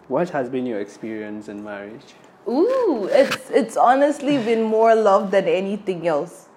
[0.08, 2.14] what has been your experience in marriage?
[2.48, 6.48] Ooh, it's, it's honestly been more love than anything else.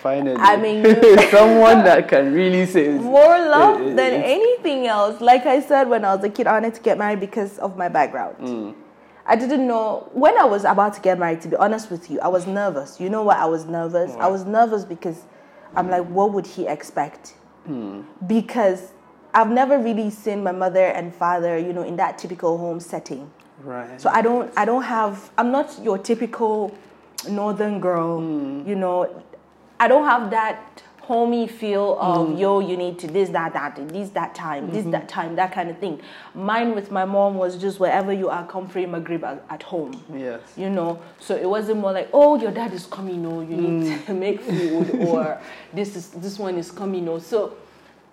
[0.00, 0.84] Finally, I mean,
[1.30, 5.20] someone that can really say more love it- it- than anything else.
[5.20, 7.76] Like I said when I was a kid, I wanted to get married because of
[7.78, 8.36] my background.
[8.38, 8.74] Mm.
[9.26, 11.40] I didn't know when I was about to get married.
[11.42, 13.00] To be honest with you, I was nervous.
[13.00, 14.14] You know why I was nervous?
[14.20, 15.22] I was nervous because
[15.74, 17.30] I'm like, what would he expect?
[17.64, 18.02] Hmm.
[18.26, 18.92] Because
[19.32, 23.30] I've never really seen my mother and father, you know, in that typical home setting.
[23.64, 24.00] Right.
[24.00, 26.76] So I don't I don't have I'm not your typical
[27.28, 28.66] northern girl, mm.
[28.66, 29.22] you know.
[29.80, 32.38] I don't have that homey feel of mm.
[32.38, 35.06] yo you need to this that that this that time this that mm-hmm.
[35.06, 36.00] time that kind of thing.
[36.34, 40.02] Mine with my mom was just wherever you are comfy Maghrib at, at home.
[40.14, 40.40] yes.
[40.56, 43.92] You know, so it wasn't more like, oh, your dad is coming, oh, you need
[43.92, 44.06] mm.
[44.06, 45.40] to make food, or
[45.72, 47.18] this is this one is coming, oh.
[47.18, 47.56] So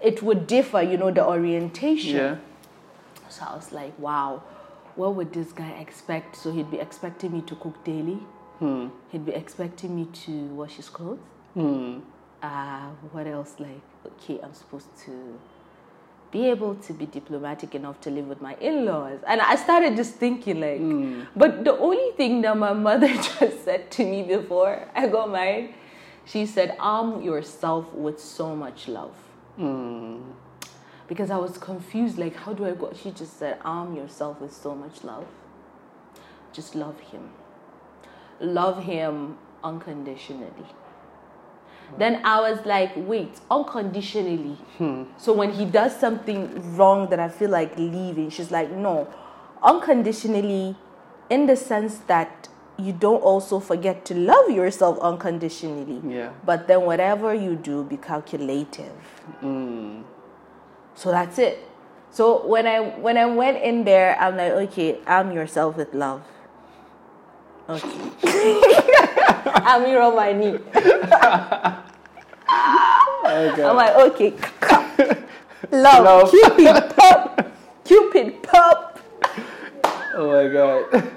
[0.01, 2.15] it would differ, you know, the orientation.
[2.15, 2.35] Yeah.
[3.29, 4.43] So I was like, wow,
[4.95, 6.35] what would this guy expect?
[6.35, 8.19] So he'd be expecting me to cook daily.
[8.59, 8.87] Hmm.
[9.11, 11.19] He'd be expecting me to wash his clothes.
[11.53, 11.99] Hmm.
[12.41, 13.55] Uh, what else?
[13.59, 15.39] Like, okay, I'm supposed to
[16.31, 19.19] be able to be diplomatic enough to live with my in-laws.
[19.27, 21.23] And I started just thinking like, hmm.
[21.35, 23.07] but the only thing that my mother
[23.39, 25.73] just said to me before I got married,
[26.25, 29.15] she said, arm yourself with so much love
[31.11, 32.17] because I was confused.
[32.17, 32.93] Like, how do I go?
[32.93, 35.27] She just said, arm yourself with so much love.
[36.53, 37.31] Just love him.
[38.39, 40.67] Love him unconditionally.
[41.97, 44.55] Then I was like, wait, unconditionally.
[44.77, 45.03] Hmm.
[45.17, 49.13] So when he does something wrong that I feel like leaving, she's like, no,
[49.61, 50.77] unconditionally,
[51.29, 52.47] in the sense that
[52.77, 56.01] you don't also forget to love yourself unconditionally.
[56.07, 56.31] Yeah.
[56.45, 58.95] But then whatever you do, be calculative.
[59.41, 60.03] Hmm.
[60.95, 61.67] So that's it.
[62.11, 66.23] So when I when I went in there, I'm like, okay, arm yourself with love.
[67.69, 68.11] Okay.
[69.45, 70.59] I'm here on my knee.
[73.31, 73.63] Okay.
[73.63, 74.31] I'm like, okay,
[75.71, 76.31] love, Love.
[76.31, 77.51] Cupid pop,
[77.85, 78.99] Cupid pop.
[80.15, 81.11] oh my god.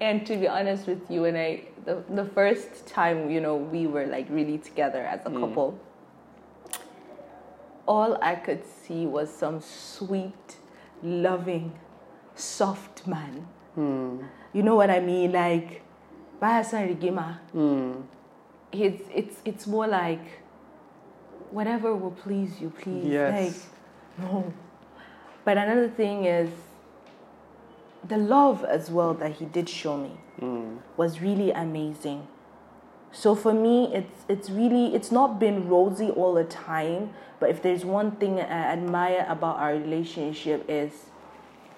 [0.00, 3.86] And to be honest with you, and I, the, the first time, you know, we
[3.86, 5.40] were like really together as a hmm.
[5.40, 5.80] couple,
[7.86, 10.56] all I could see was some sweet,
[11.02, 11.72] loving,
[12.34, 13.46] soft man.
[13.74, 14.22] Hmm.
[14.52, 15.32] You know what I mean?
[15.32, 15.82] Like,
[16.40, 17.38] Bahasan Rigima.
[17.52, 17.92] Hmm.
[18.72, 20.42] It's, it's, it's more like,
[21.50, 23.06] whatever will please you, please.
[23.06, 23.68] Yes.
[24.18, 24.52] Like, no.
[25.44, 26.50] But another thing is,
[28.06, 30.76] the love as well that he did show me hmm.
[30.96, 32.26] was really amazing.
[33.16, 37.14] So for me, it's it's really it's not been rosy all the time.
[37.40, 40.92] But if there's one thing I admire about our relationship is,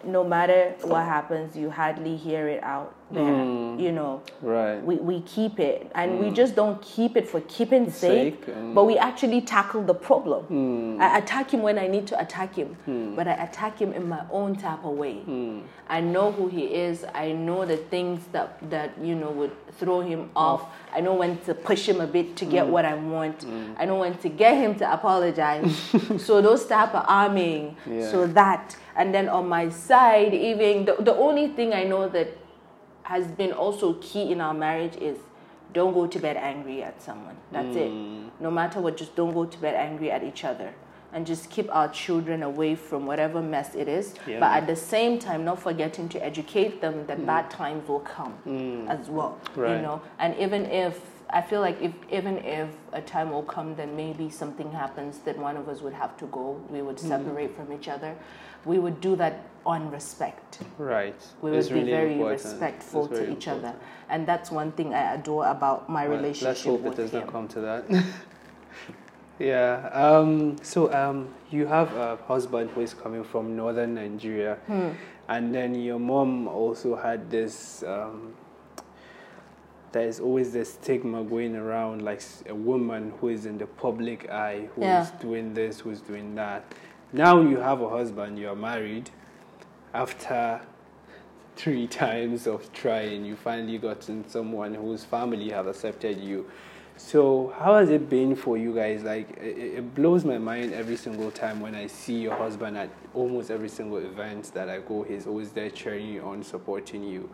[0.02, 3.44] no matter what happens, you hardly hear it out there.
[3.78, 4.82] You know, Right.
[4.84, 5.90] we, we keep it.
[5.94, 8.74] And we just don't keep it for keeping sake, Sake, mm.
[8.74, 11.00] but we actually tackle the problem.
[11.00, 12.76] I attack him when i need to attack him
[13.16, 15.22] but i attack him in my own type of way.
[15.88, 17.04] I know who he is.
[17.14, 20.62] I know the things that that you know would throw him off.
[20.94, 23.44] I know when to push him a bit to get what i want.
[23.78, 25.72] I know when to get him to apologize.
[26.18, 27.76] So those type of arming.
[27.86, 28.10] Yeah.
[28.10, 28.76] so that.
[28.96, 32.28] And then on my side even the, the only thing i know that
[33.08, 35.16] has been also key in our marriage is
[35.72, 37.36] don't go to bed angry at someone.
[37.50, 37.90] That's it.
[37.90, 38.28] Mm.
[38.38, 40.74] No matter what, just don't go to bed angry at each other.
[41.14, 44.14] And just keep our children away from whatever mess it is.
[44.26, 44.40] Yeah.
[44.40, 47.24] But at the same time, not forgetting to educate them that mm.
[47.24, 48.86] bad times will come mm.
[48.90, 49.40] as well.
[49.56, 49.76] Right.
[49.76, 51.00] You know, and even if
[51.30, 55.36] I feel like if even if a time will come that maybe something happens that
[55.38, 58.14] one of us would have to go, we would separate from each other.
[58.64, 59.34] We would do that
[59.66, 61.14] on respect Right.
[61.42, 62.42] we would It's be really very important.
[62.42, 63.74] respectful It's to very each other
[64.08, 67.20] and that's one thing i adore about my Well, relationship Let's hope it does him
[67.20, 67.84] not come to that.
[69.38, 69.88] yeah.
[69.92, 74.90] Um, so um, you have a husband who is coming from northern Nigeria, Hmm.
[75.28, 77.82] and then your mom also had this.
[77.84, 78.34] Um,
[79.92, 84.28] there is always this stigma going around, like a woman who is in the public
[84.30, 85.10] eye, who is Yeah.
[85.20, 86.64] doing this, who is doing that.
[87.12, 89.10] Now you have a husband, you are married.
[89.94, 90.60] After
[91.56, 96.46] three times of trying, you finally gotten someone whose family have accepted you.
[96.98, 99.04] So how has it been for you guys?
[99.04, 102.90] Like it, it blows my mind every single time when I see your husband at
[103.14, 105.04] almost every single event that I go.
[105.04, 107.30] He's always there cheering you on, supporting you.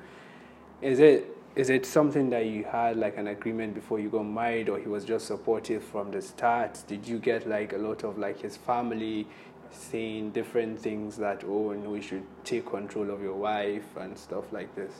[0.82, 4.68] Is it is it something that you had like an agreement before you got married,
[4.68, 6.82] or he was just supportive from the start?
[6.86, 9.26] Did you get like a lot of like his family
[9.70, 14.52] saying different things that oh no, we should take control of your wife and stuff
[14.52, 14.92] like this?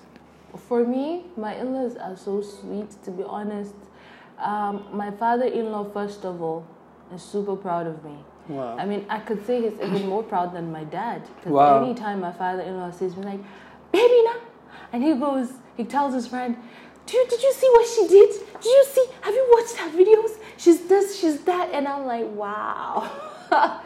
[0.69, 3.75] for me my in-laws are so sweet to be honest
[4.39, 6.65] um, my father-in-law first of all
[7.13, 8.17] is super proud of me
[8.49, 8.77] Wow.
[8.77, 11.23] I mean, I could say he's even more proud than my dad.
[11.37, 11.83] Because Wow.
[11.83, 13.41] anytime my father-in-law sees me, like,
[13.91, 14.41] baby, now,
[14.93, 16.57] and he goes, he tells his friend,
[17.07, 18.31] "Do you, did you see what she did?
[18.61, 19.07] Did you see?
[19.23, 20.39] Have you watched her videos?
[20.57, 23.11] She's this, she's that," and I'm like, wow.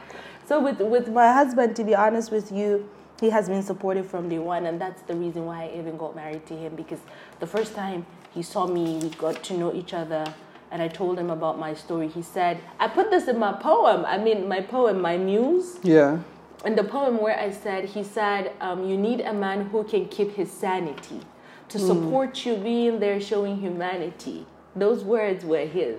[0.46, 2.88] so with with my husband, to be honest with you,
[3.20, 6.14] he has been supportive from day one, and that's the reason why I even got
[6.14, 7.00] married to him because
[7.40, 10.24] the first time he saw me, we got to know each other
[10.70, 12.08] and I told him about my story.
[12.08, 14.04] He said, I put this in my poem.
[14.04, 15.78] I mean, my poem, my muse.
[15.82, 16.18] Yeah.
[16.64, 20.08] In the poem where I said, he said, um, You need a man who can
[20.08, 21.20] keep his sanity
[21.68, 21.86] to hmm.
[21.86, 24.46] support you being there showing humanity.
[24.76, 25.98] Those words were his.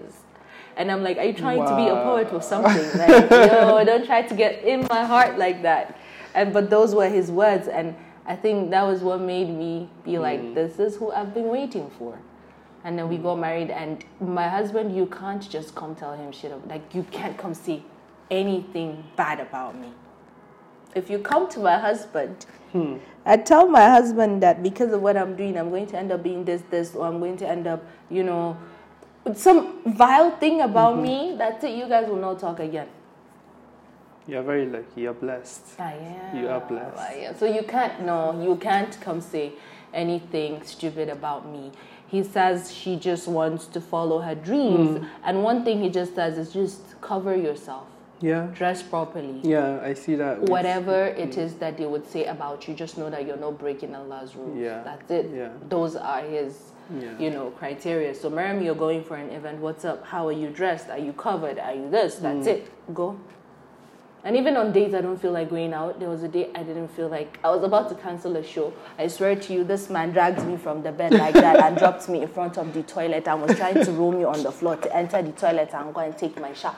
[0.77, 2.99] And I'm like, Are you trying to be a poet or something?
[2.99, 5.99] Like, yo, don't try to get in my heart like that.
[6.33, 7.95] And but those were his words, and
[8.25, 10.21] I think that was what made me be hmm.
[10.21, 12.19] like, This is who I've been waiting for
[12.83, 13.23] and then we hmm.
[13.23, 17.37] got married and my husband you can't just come tell him shit like you can't
[17.37, 17.83] come say
[18.31, 19.91] anything bad about me
[20.95, 22.45] if you come to my husband
[23.33, 26.21] i tell my husband that because of what i'm doing i'm going to end up
[26.27, 28.57] being this this or i'm going to end up you know
[29.35, 29.59] some
[30.03, 32.87] vile thing about me that's it you guys will not talk again
[34.31, 35.01] You're very lucky.
[35.03, 35.69] You're blessed.
[35.83, 36.37] I am.
[36.39, 36.99] You are blessed.
[37.27, 37.35] Am.
[37.41, 38.17] So you can't no,
[38.47, 39.45] you can't come say
[40.01, 41.71] anything stupid about me.
[42.13, 45.07] He says she just wants to follow her dreams, Hmm.
[45.31, 47.87] and one thing he just says is just cover yourself,
[48.21, 48.47] Yeah.
[48.53, 49.39] dress properly.
[49.43, 50.41] Yeah, I see that.
[50.41, 53.95] Whatever it is that they would say about you, just know that you're not breaking
[53.95, 54.57] Allah's rules.
[54.57, 54.81] Yeah.
[54.83, 55.29] That's it.
[55.33, 55.49] Yeah.
[55.69, 57.17] Those are his, Yeah.
[57.17, 58.13] you know, criteria.
[58.13, 59.59] So, Miriam, you're going for an event.
[59.59, 60.05] What's up?
[60.05, 60.89] How are you dressed?
[60.89, 61.59] Are you covered?
[61.59, 62.15] Are you this?
[62.15, 62.53] That's Hmm.
[62.55, 62.93] it.
[62.93, 63.15] Go.
[64.21, 66.63] And even on days I don't feel like going out, there was a day I
[66.63, 68.73] didn't feel like I was about to cancel a show.
[68.97, 72.09] I swear to you, this man dragged me from the bed like that and dropped
[72.09, 74.75] me in front of the toilet and was trying to roll me on the floor
[74.75, 76.75] to enter the toilet and go and take my shower.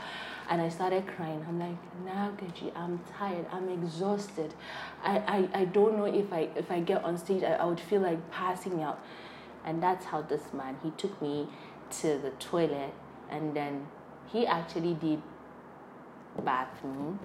[0.51, 1.45] And I started crying.
[1.47, 3.45] I'm like, Nagaji, I'm tired.
[3.53, 4.53] I'm exhausted.
[5.01, 7.79] I, I, I don't know if I if I get on stage, I, I would
[7.79, 8.99] feel like passing out.
[9.63, 11.47] And that's how this man, he took me
[12.01, 12.93] to the toilet
[13.29, 13.87] and then
[14.27, 15.21] he actually did
[16.43, 17.17] bathroom.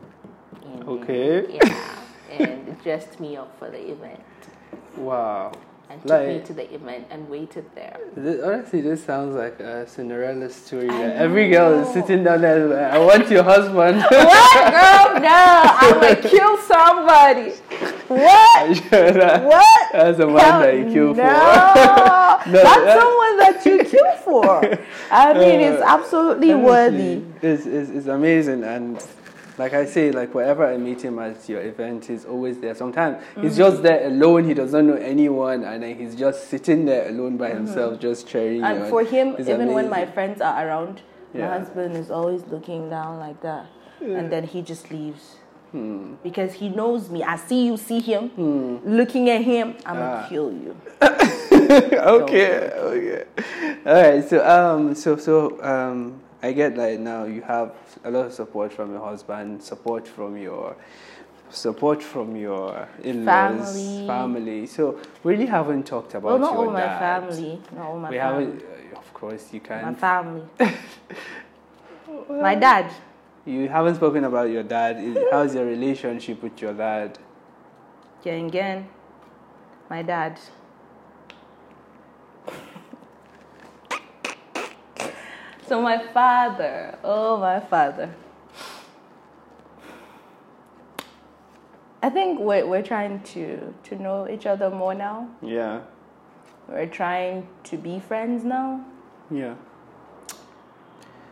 [0.64, 1.46] And, Okay.
[1.56, 1.96] Yeah.
[2.30, 4.22] and dressed me up for the event.
[4.96, 5.50] Wow.
[5.88, 7.96] And took me to the event and waited there.
[8.16, 10.90] This, honestly, this sounds like a Cinderella story.
[10.90, 12.66] I Every girl is sitting down there.
[12.66, 13.98] like, I want your husband.
[14.10, 15.20] what, girl?
[15.22, 17.50] No, I'm gonna kill somebody.
[18.08, 18.90] What?
[18.90, 19.92] That- What?
[19.92, 21.22] That's the man Hell that you kill no.
[21.24, 22.26] for.
[22.50, 24.78] No, That's that- someone that you kill for.
[25.10, 27.22] I mean, it's Uh, absolutely worthy.
[27.42, 28.62] It's, it's, it's amazing.
[28.64, 29.04] And
[29.58, 32.74] like I say, like wherever I meet him at your event, he's always there.
[32.74, 33.42] Sometimes Mm-hmm.
[33.42, 34.44] he's just there alone.
[34.44, 35.64] He doesn't know anyone.
[35.64, 38.72] And then he's just sitting there alone by himself, just cheering you Mm-hmm.
[38.74, 38.90] And on.
[38.90, 41.00] for him, even when my friends are around,
[41.32, 41.58] my Yeah.
[41.58, 43.66] husband is always looking down like that.
[44.00, 45.36] And then he just leaves.
[45.72, 46.14] Hmm.
[46.22, 47.22] Because he knows me.
[47.24, 48.30] I see you, see him,
[48.84, 50.00] looking at him, I'm Ah.
[50.00, 50.76] gonna kill you.
[51.52, 53.24] okay, okay.
[53.86, 54.28] All right.
[54.28, 57.72] So um, so so um, I get like now you have
[58.04, 60.76] a lot of support from your husband, support from your
[61.50, 64.06] support from your in-laws, Family.
[64.06, 64.66] family.
[64.66, 67.60] So we really haven't talked about Well, not your all my family.
[67.74, 68.44] Not all my we family.
[68.44, 68.62] haven't.
[68.94, 69.98] uh, Of course, you can't.
[69.98, 70.42] family.
[72.28, 72.92] my dad.
[73.44, 74.94] You haven't spoken about your dad.
[75.32, 77.18] How's your relationship with your dad?
[78.20, 78.88] Again, again.
[79.90, 80.38] My dad.
[85.66, 86.98] So my father.
[87.02, 88.14] Oh, my father.
[92.02, 95.28] I think we're, we're trying to, to know each other more now.
[95.42, 95.80] Yeah,
[96.68, 98.84] We're trying to be friends now.
[99.30, 99.54] yeah.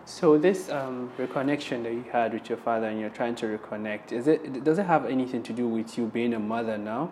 [0.07, 4.13] So this um, reconnection that you had with your father, and you're trying to reconnect,
[4.13, 4.63] is it?
[4.63, 7.11] Does it have anything to do with you being a mother now?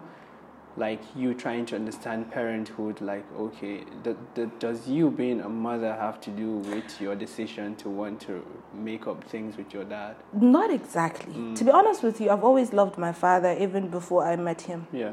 [0.76, 3.00] Like you trying to understand parenthood?
[3.00, 7.76] Like, okay, th- th- does you being a mother have to do with your decision
[7.76, 8.42] to want to
[8.72, 10.16] make up things with your dad?
[10.32, 11.54] Not exactly.
[11.56, 14.86] To be honest with you, I've always loved my father even before I met him.
[14.92, 15.12] Yeah.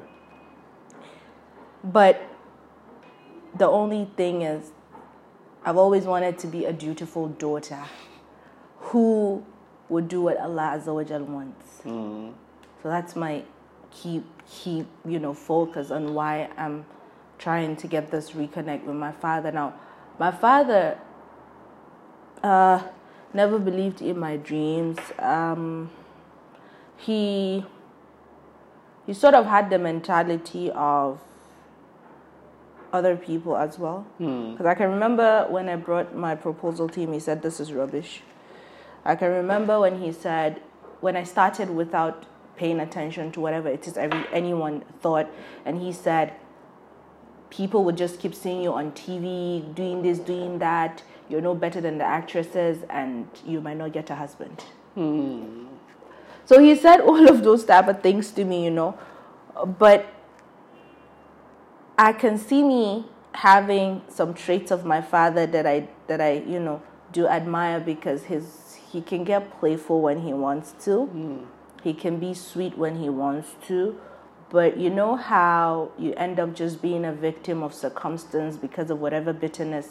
[1.83, 2.21] But
[3.57, 4.71] the only thing is,
[5.65, 7.83] I've always wanted to be a dutiful daughter
[8.77, 9.43] who
[9.89, 11.81] would do what Allah Azza wa wants.
[11.83, 12.33] Mm.
[12.81, 13.43] So that's my
[13.91, 16.85] key, key, you know, focus on why I'm
[17.37, 19.51] trying to get this reconnect with my father.
[19.51, 19.73] Now,
[20.17, 20.97] my father
[22.43, 22.81] uh,
[23.33, 24.97] never believed in my dreams.
[25.19, 25.89] Um,
[26.97, 27.65] he
[29.05, 31.19] he sort of had the mentality of
[32.91, 34.05] other people as well.
[34.51, 37.73] Because I can remember when I brought my proposal to him, he said, This is
[37.73, 38.21] rubbish.
[39.05, 40.61] I can remember when he said,
[40.99, 42.25] when I started without
[42.59, 45.29] paying attention to whatever it is every, anyone thought,
[45.65, 46.33] and he said,
[47.49, 51.03] people would just keep seeing you on TV, doing this, doing that.
[51.29, 54.63] You're no better than the actresses, and you might not get a husband.
[54.95, 55.67] Hmm.
[56.45, 58.97] So he said all of those type of things to me, you know.
[59.77, 60.11] But
[61.97, 66.59] I can see me having some traits of my father that I that I you
[66.59, 66.81] know
[67.11, 71.05] do admire because his he can get playful when he wants to.
[71.05, 71.58] Hmm.
[71.83, 73.99] He can be sweet when he wants to.
[74.49, 78.99] But you know how you end up just being a victim of circumstance because of
[78.99, 79.89] whatever bitterness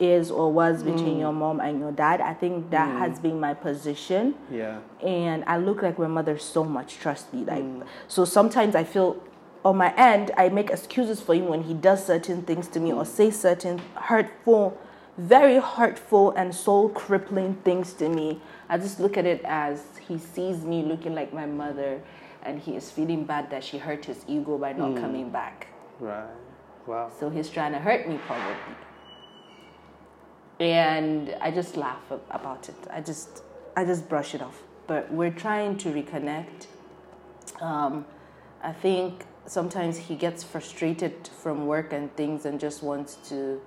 [0.00, 1.20] is or was between mm.
[1.20, 2.20] your mom and your dad.
[2.20, 2.98] I think that mm.
[2.98, 4.78] has been my position Yeah.
[5.02, 6.98] and I look like my mother so much.
[6.98, 7.84] Trust me, like mm.
[8.06, 8.24] so.
[8.24, 9.20] Sometimes I feel
[9.64, 12.92] on my end, I make excuses for him when he does certain things to me
[12.92, 14.78] or say certain hurtful,
[15.16, 18.40] very hurtful and soul crippling things to me.
[18.68, 22.00] I just look at it as he sees me looking like my mother,
[22.42, 25.68] and he is feeling bad that she hurt his ego by not coming back.
[26.00, 26.26] Right.
[26.86, 27.10] Wow.
[27.20, 28.56] So he's trying to hurt me probably.
[30.60, 32.74] And I just laugh about it.
[32.90, 33.42] I just
[33.76, 34.62] I just brush it off.
[34.86, 36.66] But we're trying to reconnect.
[37.60, 38.06] Um,
[38.62, 43.60] I think sometimes he gets frustrated from work and things and just wants to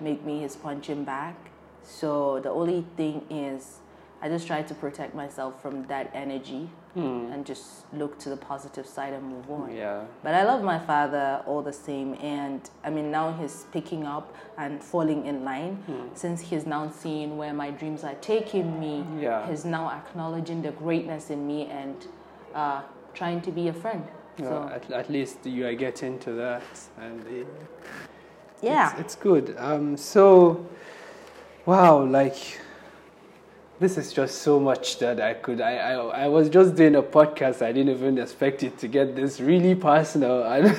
[0.00, 1.34] make me his punching bag.
[1.82, 3.78] So the only thing is
[4.22, 8.86] I just try to protect myself from that energy and just look to the positive
[8.86, 9.74] side and move on.
[9.74, 10.04] Yeah.
[10.22, 14.34] But I love my father all the same, and I mean now he's picking up
[14.58, 15.82] and falling in line
[16.14, 19.04] since he's now seeing where my dreams are taking me.
[19.18, 19.48] Yeah.
[19.48, 21.96] He's now acknowledging the greatness in me and
[22.54, 22.82] uh,
[23.14, 24.06] trying to be a friend.
[24.38, 26.62] Yeah, So at, at least you are getting to that,
[27.00, 27.46] and it,
[28.62, 29.54] yeah, it's, it's good.
[29.58, 30.66] Um, so,
[31.66, 32.60] wow, like
[33.82, 35.60] this is just so much that I could.
[35.60, 37.60] I, I I was just doing a podcast.
[37.60, 40.44] I didn't even expect it to get this really personal.
[40.44, 40.64] And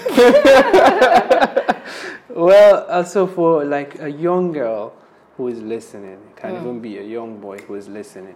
[2.29, 4.93] well, also for like a young girl
[5.35, 6.61] who is listening, it can hmm.
[6.61, 8.35] even be a young boy who is listening,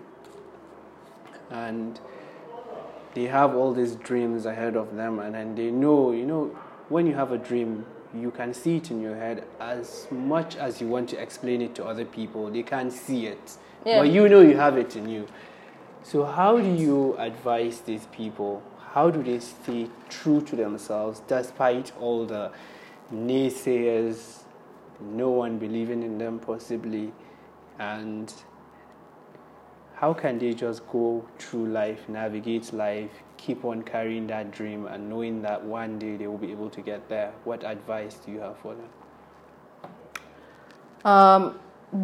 [1.49, 1.99] and
[3.15, 6.55] they have all these dreams ahead of them and then they know you know
[6.89, 10.79] when you have a dream you can see it in your head as much as
[10.79, 13.57] you want to explain it to other people they can't see it
[13.87, 13.99] Yeah.
[13.99, 15.27] but you know you have it in you
[16.03, 18.61] so how do you advise these people
[18.91, 22.51] how do they stay true to themselves despite all the
[23.13, 24.39] naysayers
[24.99, 27.13] no one believing in them possibly
[27.79, 28.33] and
[29.95, 35.09] how can they just go through life, navigate life, keep on carrying that dream, and
[35.09, 37.33] knowing that one day they will be able to get there?
[37.45, 38.89] What advice do you have for them?
[41.03, 41.59] Um,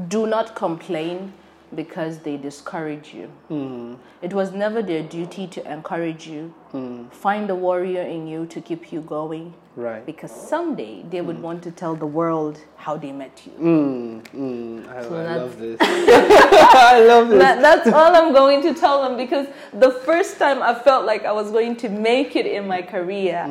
[0.07, 1.33] do not complain
[1.75, 3.29] because they discourage you.
[3.49, 6.53] Mm, It was never their duty to encourage you.
[6.73, 10.05] mm, Find the warrior in you to keep you going right.
[10.05, 13.51] because someday they would want to tell the world how they met you.
[13.59, 15.77] Mm, mm, I, So I love this.
[15.81, 17.39] I love this.
[17.39, 21.25] That, that's all I'm going to tell them because the first time I felt like
[21.25, 23.47] I was going to make it in my career,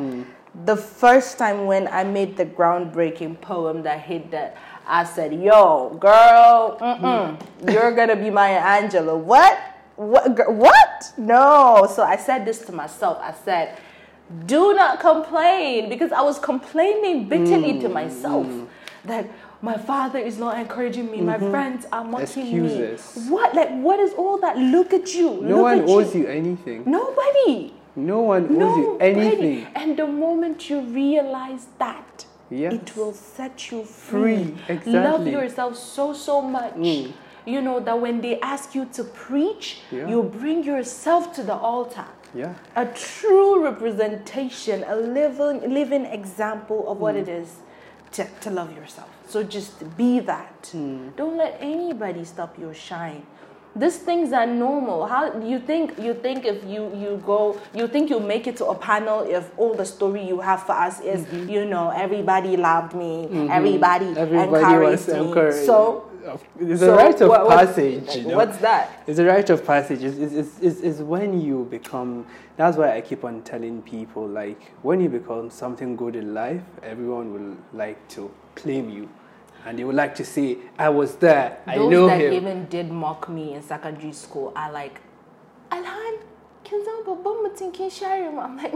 [0.65, 4.55] the first time when I made the groundbreaking poem that hit that,
[4.87, 7.73] I said, "Yo, girl, mm-mm, mm.
[7.73, 9.57] you're gonna be Maya Angelou." What?
[9.95, 10.53] What?
[10.53, 11.13] What?
[11.17, 11.87] No.
[11.93, 13.19] So I said this to myself.
[13.21, 13.77] I said,
[14.45, 17.93] "Do not complain," because I was complaining bitterly to mm.
[17.93, 18.47] myself
[19.05, 19.27] that.
[19.63, 21.21] My father is not encouraging me.
[21.21, 21.49] My mm-hmm.
[21.49, 23.15] friends are mocking Excuses.
[23.15, 23.31] me.
[23.31, 23.55] What?
[23.55, 24.57] Like, what is all that?
[24.57, 25.39] Look at you.
[25.41, 26.23] no Look one owes you.
[26.23, 26.83] you anything.
[26.85, 27.71] Nobody.
[27.95, 29.67] No one owes you anything.
[29.75, 32.73] And the moment you realize that, Yes.
[32.73, 34.53] it will set you free.
[34.67, 36.75] Free, Love yourself so, so much.
[36.75, 37.13] Mm.
[37.45, 40.07] You know, that when they ask you to preach, Yeah.
[40.07, 42.05] you bring yourself to the altar.
[42.35, 42.53] Yeah.
[42.75, 47.01] A true representation, a living, living example of Mm.
[47.01, 47.47] what it is
[48.13, 49.09] to, to love yourself.
[49.27, 50.69] So just be that.
[50.73, 51.15] Mm.
[51.15, 53.25] Don't let anybody stop your shine.
[53.75, 55.07] These things are normal.
[55.07, 58.65] How you think you think if you you go you think you'll make it to
[58.67, 62.93] a panel if all the story you have for us is you know everybody loved
[62.93, 64.17] me, everybody, Mm-hmm.
[64.17, 65.27] Everybody encouraged was me.
[65.27, 65.65] encouraged.
[65.65, 66.09] So
[66.59, 68.15] it's so a rite of what- what- passage.
[68.15, 68.37] you know?
[68.37, 68.89] What's that?
[69.07, 70.03] It's a rite of passage.
[70.03, 72.25] It's, it's, it's, it's when you become.
[72.55, 76.61] That's why I keep on telling people like when you become something good in life,
[76.83, 79.09] everyone will like to claim you,
[79.65, 81.57] and they would like to say, "I was there.
[81.65, 85.01] I Those know that him." even did mock me in secondary school are like,
[85.71, 86.19] Alhan,
[86.63, 88.39] kin zama babban mutum kin share mu.
[88.39, 88.75] I'm like,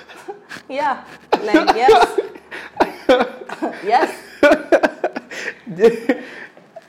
[0.68, 1.04] yeah,
[1.42, 2.20] like yes,
[3.84, 4.10] yes.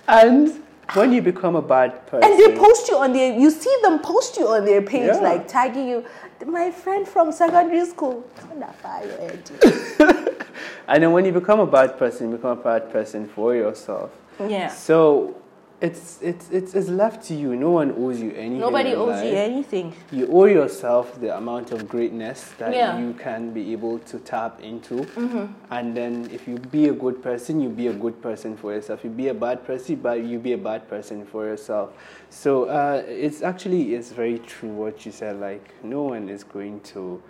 [0.07, 0.60] and
[0.93, 3.99] when you become a bad person, And they post you on their, you see them
[3.99, 5.17] post you on their page, Yeah.
[5.17, 6.05] like tagging you.
[6.45, 8.23] My friend from secondary school.
[8.39, 8.75] Turn that
[10.87, 14.09] and then when you become a bad person, you become a bad person for yourself.
[14.39, 14.69] Yeah.
[14.69, 15.35] So
[15.81, 17.55] it's it's it's, it's left to you.
[17.55, 18.59] No one owes you anything.
[18.59, 19.93] Nobody owes you anything.
[20.11, 22.99] You owe yourself the amount of greatness that Yeah.
[22.99, 24.97] you can be able to tap into.
[24.97, 25.45] Mm-hmm.
[25.71, 29.03] And then if you be a good person, you be a good person for yourself.
[29.03, 31.93] You be a bad person, but you be a bad person for yourself.
[32.29, 35.39] So uh, it's actually it's very true what you said.
[35.39, 37.21] Like no one is going to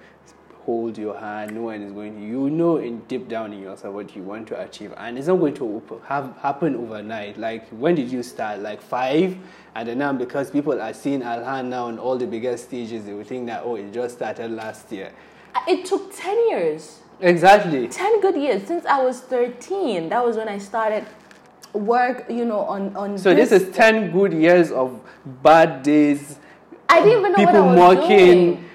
[0.65, 1.55] hold your hand.
[1.55, 2.25] No one is going to.
[2.25, 5.37] You know in deep down in yourself what you want to achieve, and it's not
[5.37, 7.37] going to have happen overnight.
[7.37, 8.59] Like when did you start?
[8.59, 9.37] Like five,
[9.75, 13.13] and then now because people are seeing Alhan now on all the biggest stages, they
[13.13, 15.11] will think that oh, it just started last year.
[15.53, 16.99] Uh, it took 10 years.
[17.19, 17.87] Exactly.
[17.87, 20.09] 10 good years since I was 13.
[20.09, 21.05] That was when I started
[21.73, 24.99] work, you know, on, on So this is ten good years of
[25.43, 26.37] bad days.
[26.89, 28.65] I didn't even know people what I was mocking, doing.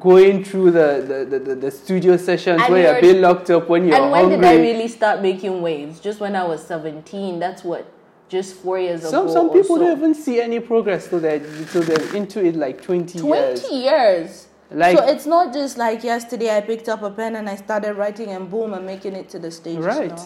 [0.00, 3.68] Going through the, the, the, the, studio sessions And where you're- you're being locked up
[3.68, 4.36] when you're And when hungry.
[4.38, 6.00] did I really start making waves?
[6.00, 7.38] Just when I was 17.
[7.38, 7.86] That's what,
[8.28, 9.32] just four years Some ago.
[9.34, 9.82] some people so.
[9.82, 11.40] don't even see any progress till they're
[11.72, 13.70] till they're into it like twenty, 20 years.
[13.70, 14.46] years.
[14.70, 17.94] Like- so it's not just like yesterday I picked up a pen and I started
[17.94, 19.78] writing and boom, I'm making it to the stage.
[19.78, 20.18] Right.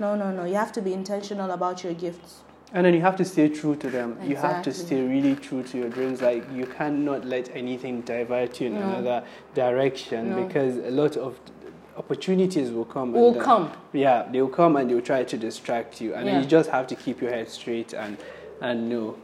[0.00, 0.16] No.
[0.16, 0.44] no, no, no.
[0.44, 2.40] You have to be intentional about your gifts.
[2.74, 4.18] And then you have to stay true to them.
[4.22, 6.20] You have to stay really true to your dreams.
[6.20, 8.80] Like you cannot let anything divert you in No.
[8.82, 10.44] another direction No.
[10.44, 11.38] because a lot of
[11.96, 13.14] opportunities will come.
[13.14, 13.70] and Will then- come.
[13.92, 16.40] Yeah, they'll come and they'll try to distract you, and Yeah.
[16.40, 18.16] you just have to keep your head straight and
[18.60, 19.14] and know.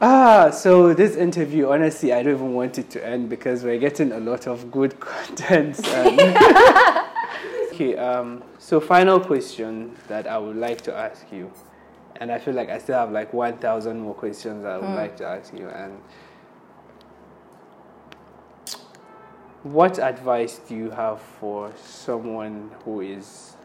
[0.00, 4.10] Ah, so this interview, honestly, I don't even want it to end because we're getting
[4.12, 5.78] a lot of good content.
[5.86, 6.20] and-
[7.72, 11.50] okay, um, so final question that I would like to ask you,
[12.20, 14.94] and I feel like I still have like one thousand more questions I would hmm.
[14.94, 15.98] like to ask you, and
[19.62, 23.56] what advice do you have for someone who is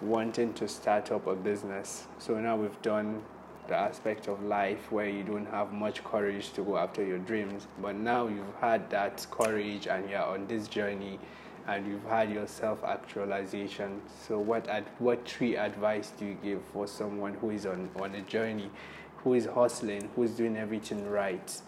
[0.00, 2.06] wanting to start up a business?
[2.18, 3.22] So now we've done
[3.68, 7.66] the aspect of life where you don't have much courage to go after your dreams,
[7.80, 11.18] but now you've had that courage and you're on this journey
[11.66, 14.00] and you've had your self actualization.
[14.26, 18.14] So, what, ad- what three advice do you give for someone who is on, on
[18.14, 18.70] a journey,
[19.18, 21.60] who is hustling, who is doing everything right?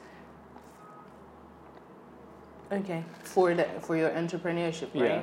[2.72, 5.10] Okay, for the for your entrepreneurship, right?
[5.10, 5.22] Yeah.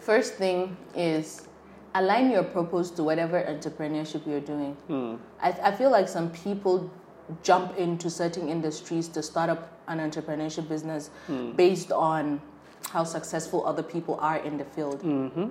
[0.00, 1.48] First thing is
[1.94, 4.74] align your purpose to whatever entrepreneurship you're doing.
[4.88, 5.14] Hmm.
[5.40, 6.90] I, I feel like some people
[7.42, 11.10] jump into certain industries to start up an entrepreneurship business
[11.56, 12.40] based on
[12.90, 15.02] how successful other people are in the field.
[15.02, 15.48] Mm-hmm.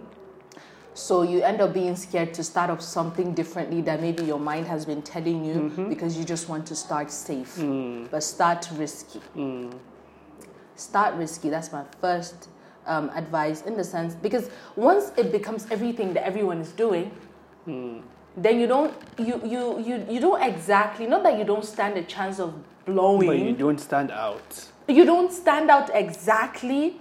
[0.94, 4.68] So you end up being scared to start up something differently that maybe your mind
[4.68, 5.90] has been telling you mm-hmm.
[5.90, 7.56] because you just want to start safe.
[7.56, 8.12] Mm.
[8.12, 9.20] But start risky.
[9.36, 9.74] Mm.
[10.76, 11.50] Start risky.
[11.50, 12.48] That's my first
[12.86, 17.12] um, advice in the sense because once it becomes everything that everyone is doing,
[17.68, 18.02] mm.
[18.38, 22.04] then you don't you, you you you don't exactly not that you don't stand a
[22.04, 22.54] chance of
[22.86, 24.70] blowing But you don't stand out.
[24.88, 27.00] you don't stand out exactly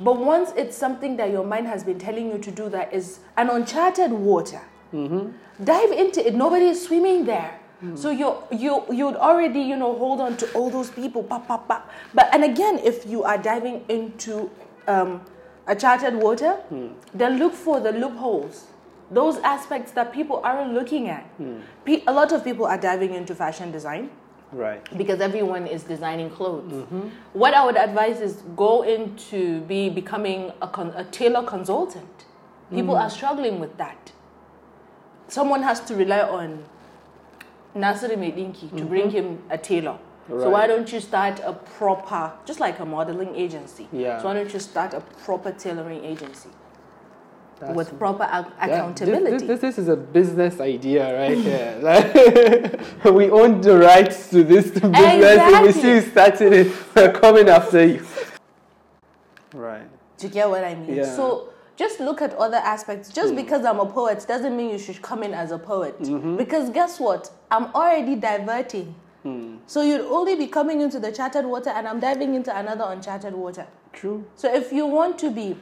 [0.00, 3.20] but once it's something that your mind has been telling you to do that is
[3.36, 4.60] an uncharted water
[4.92, 5.30] mm-hmm.
[5.64, 6.34] dive into it.
[6.34, 7.58] Nobody is swimming there.
[7.82, 7.96] Mm-hmm.
[7.96, 11.58] So you you you'd already you know hold on to all those people pa, pa,
[11.58, 11.82] pa.
[12.14, 14.50] but and again if you are diving into
[14.88, 15.20] um,
[15.66, 16.88] a charted water hmm.
[17.12, 18.66] then look for the loopholes.
[19.10, 21.24] Those aspects that people aren't looking at.
[21.36, 21.60] Hmm.
[21.84, 24.10] Pe- a lot of people are diving into fashion design
[24.52, 24.96] Right.
[24.96, 26.72] because everyone is designing clothes.
[26.72, 27.08] Mm-hmm.
[27.32, 32.24] What I would advise is go into be becoming a, con- a tailor consultant.
[32.72, 33.00] People mm.
[33.00, 34.12] are struggling with that.
[35.28, 36.64] Someone has to rely on
[37.74, 38.86] Nasiri Medinki to mm-hmm.
[38.86, 39.98] bring him a tailor.
[40.28, 43.86] So why don't you start a proper, just like a modeling agency?
[43.92, 44.18] Yeah.
[44.18, 46.48] So why don't you start a proper tailoring agency
[47.60, 49.30] That's- with proper ac- Yeah, accountability?
[49.30, 51.78] This, this, this is a business idea right here.
[51.80, 54.92] Like, we own the rights to this business.
[54.94, 58.04] If we see you starting it, we're coming after you.
[59.54, 59.88] Right.
[60.18, 60.96] Do you get what I mean?
[60.96, 61.16] Yeah.
[61.16, 63.10] So just look at other aspects.
[63.10, 63.36] Just hmm.
[63.36, 65.98] because I'm a poet doesn't mean you should come in as a poet.
[66.00, 66.36] Mm-hmm.
[66.36, 67.30] Because guess what?
[67.50, 68.94] I'm already diverting.
[69.22, 69.56] Hmm.
[69.66, 73.34] So you'd only be coming into the charted water and I'm diving into another uncharted
[73.34, 73.66] water.
[73.92, 74.24] True.
[74.36, 75.56] So if you want to be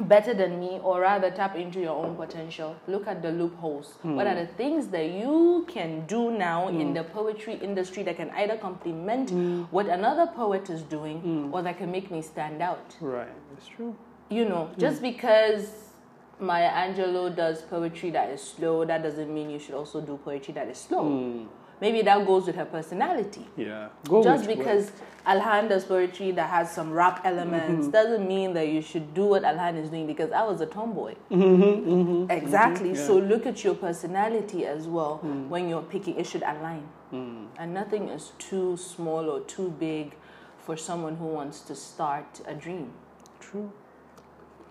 [0.00, 3.94] better than me or rather tap into your own potential, look at the loopholes.
[4.02, 4.16] Hmm.
[4.16, 6.94] What are the things that you can do now in hmm.
[6.94, 9.62] the poetry industry that can either complement hmm.
[9.70, 12.96] what another poet is doing or that can make me stand out?
[13.00, 13.28] Right.
[13.54, 13.96] that's true.
[14.28, 15.90] you know, just because
[16.38, 20.54] Maya Angelou does poetry that is slow, that doesn't mean you should also do poetry
[20.54, 21.46] that is slow.
[21.80, 23.46] Maybe that goes with her personality.
[23.56, 23.88] Yeah.
[24.08, 24.92] Go just with because
[25.26, 27.90] Alhan does poetry that has some rap elements mm-hmm.
[27.90, 31.14] doesn't mean that you should do what Alhan is doing because I was a tomboy.
[31.30, 32.30] Mm-hmm, mm-hmm.
[32.30, 32.94] exactly.
[32.94, 35.48] So look at your personality as well mm.
[35.48, 36.18] when you're picking.
[36.18, 36.86] It should align.
[37.12, 37.48] Mm.
[37.58, 40.14] And nothing is too small or too big
[40.58, 42.92] for someone who wants to start a dream.
[43.40, 43.72] True.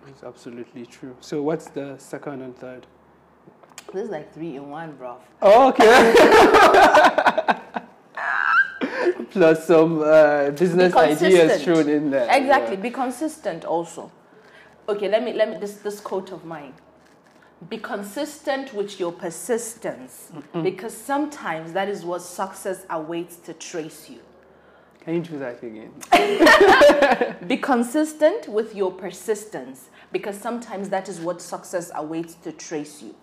[0.07, 1.15] It's absolutely true.
[1.19, 2.87] So what's the second and third?
[3.93, 5.17] This is like three in one, bro.
[5.41, 5.85] Oh, okay.
[9.31, 12.27] Plus some uh, business ideas thrown in there.
[12.29, 12.77] Exactly.
[12.77, 14.11] Be consistent also.
[14.87, 16.73] Okay, let me let me this this quote of mine.
[17.69, 20.31] Be consistent with your persistence
[20.63, 24.19] because sometimes that is what success awaits to trace you.
[25.01, 25.91] Can you do that again?
[27.47, 33.15] Be consistent with your persistence because sometimes that is what success awaits to trace you.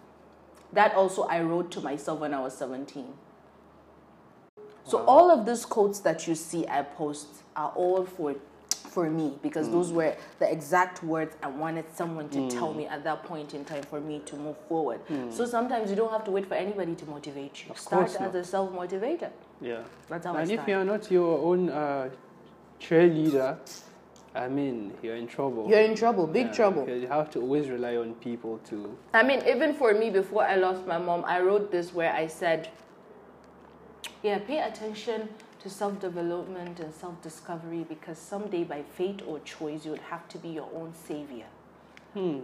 [0.72, 3.06] That also I wrote to myself when I was 17.
[4.84, 8.36] So all of these quotes that you see I post are all for
[8.96, 9.72] for me because mm.
[9.72, 12.76] those were the exact words I wanted someone to tell mm.
[12.78, 15.00] me at that point in time for me to move forward.
[15.08, 15.30] Mm.
[15.30, 17.74] So sometimes you don't have to wait for anybody to motivate you.
[17.74, 19.30] Start course as a self-motivator.
[19.60, 19.82] Yeah.
[20.08, 22.08] That's how I and if you're not your own uh,
[22.80, 23.58] cheerleader,
[24.36, 25.68] I mean, you're in trouble.
[25.68, 26.88] You're in trouble, big Yeah, trouble.
[26.88, 28.96] You have to always rely on people to.
[29.14, 32.26] I mean, even for me, before I lost my mom, I wrote this where I
[32.26, 32.68] said,
[34.22, 35.28] yeah, pay attention
[35.60, 40.28] to self development and self discovery because someday, by fate or choice, you would have
[40.28, 41.46] to be your own savior.
[42.12, 42.40] Hmm.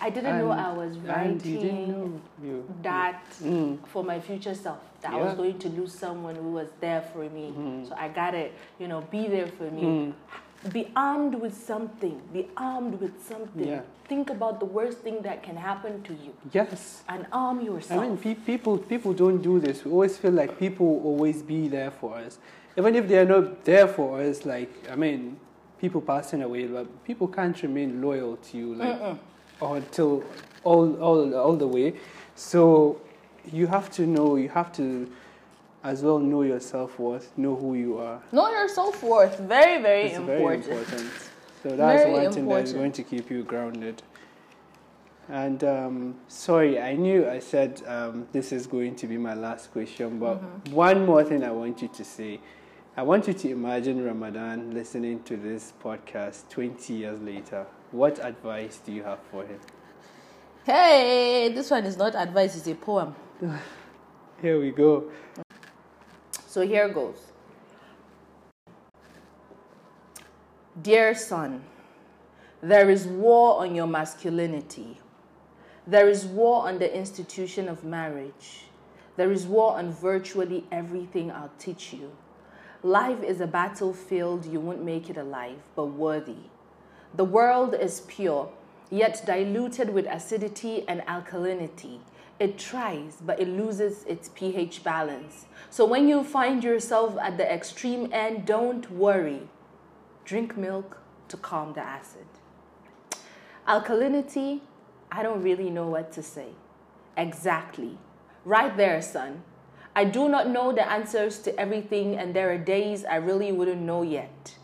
[0.00, 2.74] I didn't know I was And you didn't writing know you.
[2.82, 3.78] that Mm.
[3.86, 7.28] for my future self that I was going to lose someone who was there for
[7.28, 7.52] me.
[7.88, 8.48] So I gotta,
[8.80, 9.82] you know, be there for me.
[9.82, 10.12] Mm.
[10.70, 12.20] Be armed with something.
[12.32, 13.66] Be armed with something.
[13.66, 13.82] Yeah.
[14.08, 17.02] Think about the worst thing that can happen to you Yes.
[17.08, 19.84] and arm yourself I mean, pe- people people don't do this.
[19.84, 22.38] We always feel like people will always be there for us,
[22.76, 24.44] even if they are not there for us.
[24.44, 25.38] Like I mean,
[25.80, 29.00] people passing away, but people can't remain loyal to you like
[29.60, 30.22] until
[30.62, 31.94] all all all the way.
[32.36, 33.00] So
[33.52, 34.36] you have to know.
[34.36, 35.10] You have to
[35.84, 37.32] as well know your self worth.
[37.36, 38.20] Know who you are.
[38.32, 39.38] know your self worth.
[39.38, 40.64] Very, very It's important.
[40.64, 41.10] very important.
[41.62, 44.02] So that's Very one thing that's going to keep you grounded.
[45.28, 49.70] And um, sorry, I knew I said um, this is going to be my last
[49.72, 50.72] question, but Mm-hmm.
[50.74, 52.40] one more thing I want you to say.
[52.96, 57.64] I want you to imagine Ramadan listening to this podcast 20 years later.
[57.92, 59.58] What advice do you have for him?
[60.64, 63.14] Hey, this one is not advice, it's a poem.
[64.42, 65.04] Here we go.
[66.52, 67.16] So here goes.
[70.82, 71.64] Dear son,
[72.60, 75.00] there is war on your masculinity.
[75.86, 78.66] There is war on the institution of marriage.
[79.16, 82.12] There is war on virtually everything I'll teach you.
[82.82, 86.50] Life is a battlefield, you won't make it alive, but worthy.
[87.14, 88.52] The world is pure,
[88.90, 92.00] yet diluted with acidity and alkalinity.
[92.42, 95.46] It tries, but it loses its pH balance.
[95.70, 99.42] So when you find yourself at the extreme end, don't worry.
[100.24, 102.26] Drink milk to calm the acid.
[103.68, 104.62] Alkalinity,
[105.12, 106.48] I don't really know what to say.
[107.16, 107.96] Exactly.
[108.44, 109.44] Right there, son.
[109.94, 113.82] I do not know the answers to everything, and there are days I really wouldn't
[113.82, 114.56] know yet.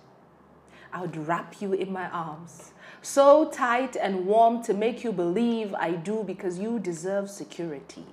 [0.92, 2.72] I would wrap you in my arms,
[3.02, 8.06] so tight and warm to make you believe I do because you deserve security.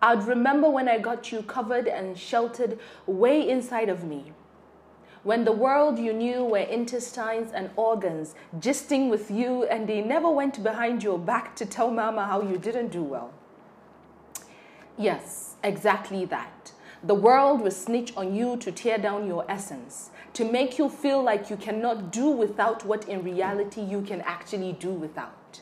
[0.00, 4.32] I'd remember when I got you covered and sheltered way inside of me.
[5.24, 10.30] When the world you knew were intestines and organs gisting with you, and they never
[10.30, 13.32] went behind your back to tell mama how you didn't do well.
[14.96, 16.72] Yes, exactly that.
[17.02, 21.22] The world will snitch on you to tear down your essence, to make you feel
[21.22, 25.60] like you cannot do without what in reality you can actually do without.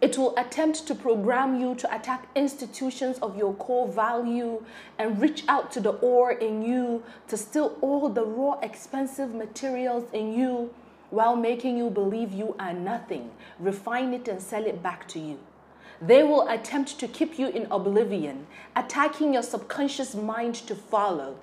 [0.00, 4.62] It will attempt to program you to attack institutions of your core value
[4.98, 10.04] and reach out to the ore in you to steal all the raw, expensive materials
[10.12, 10.74] in you
[11.10, 15.38] while making you believe you are nothing, refine it and sell it back to you.
[16.02, 18.46] They will attempt to keep you in oblivion,
[18.76, 21.36] attacking your subconscious mind to follow.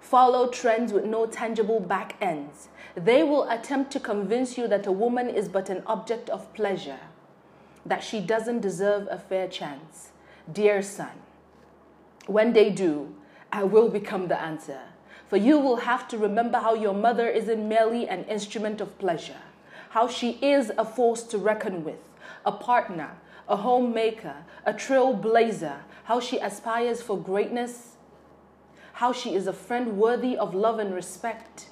[0.00, 2.68] Follow trends with no tangible back ends.
[2.96, 7.00] They will attempt to convince you that a woman is but an object of pleasure,
[7.86, 10.10] that she doesn't deserve a fair chance.
[10.50, 11.12] Dear son,
[12.26, 13.14] when they do,
[13.52, 14.80] I will become the answer.
[15.28, 19.42] For you will have to remember how your mother isn't merely an instrument of pleasure,
[19.90, 22.00] how she is a force to reckon with,
[22.44, 23.16] a partner,
[23.48, 24.34] a homemaker,
[24.66, 27.89] a trailblazer, how she aspires for greatness,
[29.00, 31.70] how she is a friend worthy of love and respect.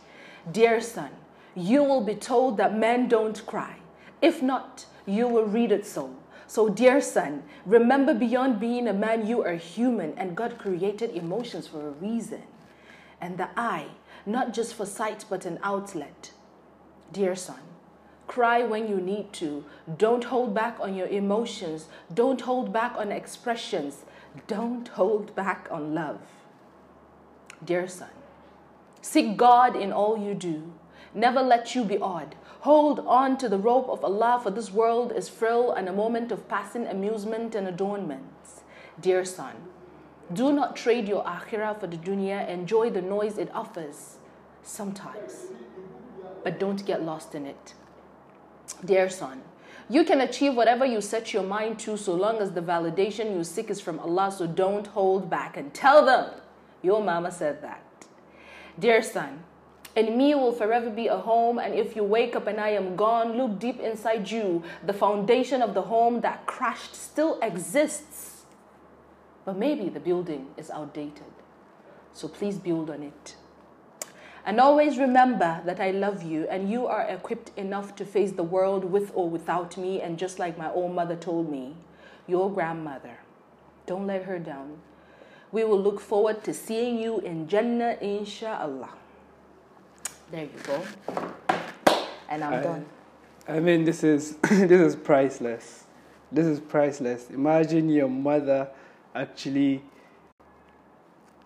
[0.50, 1.10] Dear son,
[1.54, 3.76] you will be told that men don't cry.
[4.22, 6.16] If not, you will read it so.
[6.46, 11.66] So, dear son, remember beyond being a man, you are human, and God created emotions
[11.68, 12.44] for a reason.
[13.20, 13.88] And the eye,
[14.24, 16.30] not just for sight, but an outlet.
[17.12, 17.60] Dear son,
[18.26, 19.66] cry when you need to.
[19.98, 21.88] Don't hold back on your emotions.
[22.14, 24.06] Don't hold back on expressions.
[24.46, 26.20] Don't hold back on love.
[27.64, 28.10] Dear son,
[29.00, 30.72] seek God in all you do.
[31.14, 32.36] Never let you be odd.
[32.60, 36.30] Hold on to the rope of Allah, for this world is frail and a moment
[36.32, 38.62] of passing amusement and adornments.
[39.00, 39.54] Dear son,
[40.32, 42.48] do not trade your akhirah for the dunya.
[42.48, 44.16] Enjoy the noise it offers
[44.62, 45.46] sometimes,
[46.44, 47.74] but don't get lost in it.
[48.84, 49.42] Dear son,
[49.88, 53.42] you can achieve whatever you set your mind to so long as the validation you
[53.42, 56.30] seek is from Allah, so don't hold back and tell them
[56.82, 57.82] your mama said that.
[58.78, 59.44] Dear son,
[59.96, 62.94] in me will forever be a home, and if you wake up and I am
[62.94, 64.62] gone, look deep inside you.
[64.86, 68.44] The foundation of the home that crashed still exists,
[69.44, 71.32] but maybe the building is outdated.
[72.12, 73.36] So please build on it.
[74.44, 78.42] And always remember that I love you and you are equipped enough to face the
[78.42, 80.00] world with or without me.
[80.00, 81.76] And just like my old mother told me,
[82.26, 83.18] your grandmother,
[83.84, 84.78] don't let her down.
[85.50, 88.90] We will look forward to seeing you in Jannah, inshallah.
[90.30, 90.82] There you go.
[92.28, 92.86] And I'm I- done.
[93.48, 95.84] I mean, this is this is priceless.
[96.30, 97.30] This is priceless.
[97.30, 98.68] Imagine your mother
[99.14, 99.82] actually.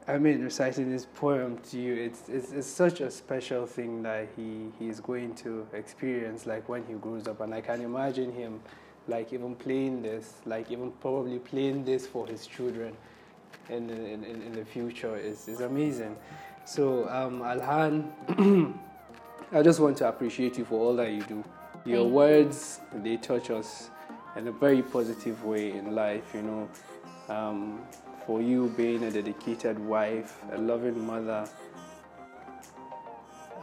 [0.08, 1.94] I mean, reciting this poem to you.
[1.94, 6.68] It's, it's it's such a special thing that he he is going to experience, like
[6.68, 7.40] when he grows up.
[7.40, 8.60] And I can imagine him,
[9.06, 12.96] like even playing this, like even probably playing this for his children,
[13.68, 15.16] in in, in the future.
[15.16, 16.16] is is amazing.
[16.64, 18.12] So, um, Alhan,
[19.52, 21.44] I just want to appreciate you for all that you do.
[21.84, 23.90] Your Thank words, they touch us
[24.36, 26.68] in a very positive way in life, you know.
[27.28, 27.80] Um,
[28.26, 31.48] for you being a dedicated wife, a loving mother,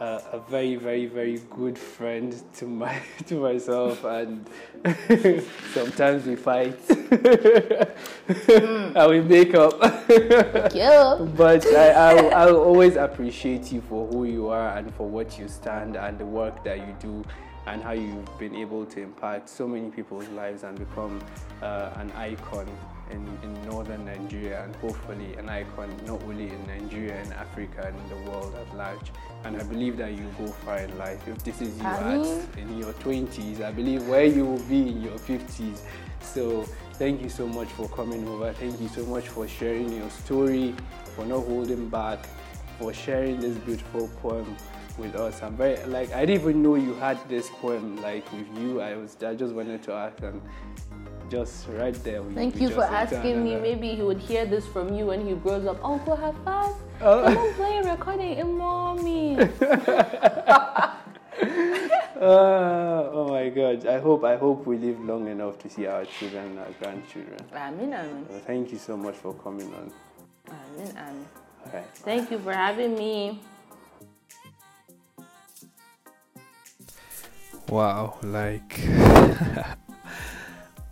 [0.00, 4.48] uh, a very, very, very good friend to my to myself, and
[5.74, 6.78] sometimes we fight
[8.48, 9.74] and we make up.
[10.74, 11.26] you.
[11.36, 15.48] But I, I'll, I'll always appreciate you for who you are and for what you
[15.48, 17.24] stand and the work that you do
[17.66, 21.20] and how you've been able to impact so many people's lives and become
[21.62, 22.66] uh, an icon
[23.10, 27.96] in, in northern Nigeria and hopefully an icon not only in Nigeria and Africa and
[27.96, 29.12] in the world at large.
[29.44, 31.26] And I believe that you go far in life.
[31.28, 35.02] If this is you at in your 20s, I believe where you will be in
[35.02, 35.80] your 50s.
[36.20, 36.62] So
[36.94, 38.52] thank you so much for coming over.
[38.52, 40.74] Thank you so much for sharing your story,
[41.16, 42.26] for not holding back,
[42.78, 44.56] for sharing this beautiful poem
[44.98, 45.42] with us.
[45.42, 48.80] I'm very like I didn't even know you had this poem like with you.
[48.80, 50.40] I was I just wanted to ask and
[51.30, 52.22] just right there.
[52.22, 53.52] We, Thank we you for asking me.
[53.54, 55.78] another- uh, Maybe he would hear this from you when he grows up.
[55.84, 57.22] Uncle Hafaz, Oh.
[57.24, 59.38] come on play a recording in mommy.
[59.40, 60.96] Ah,
[62.20, 63.86] oh my God!
[63.86, 67.38] I hope I hope we live long enough to see our children and our grandchildren.
[67.54, 68.26] Amin, amin.
[68.28, 69.90] So thank you so much for coming on.
[70.50, 71.26] Amin, amin.
[71.64, 71.88] All right.
[72.04, 73.40] Thank you for having me.
[77.68, 78.80] Wow, like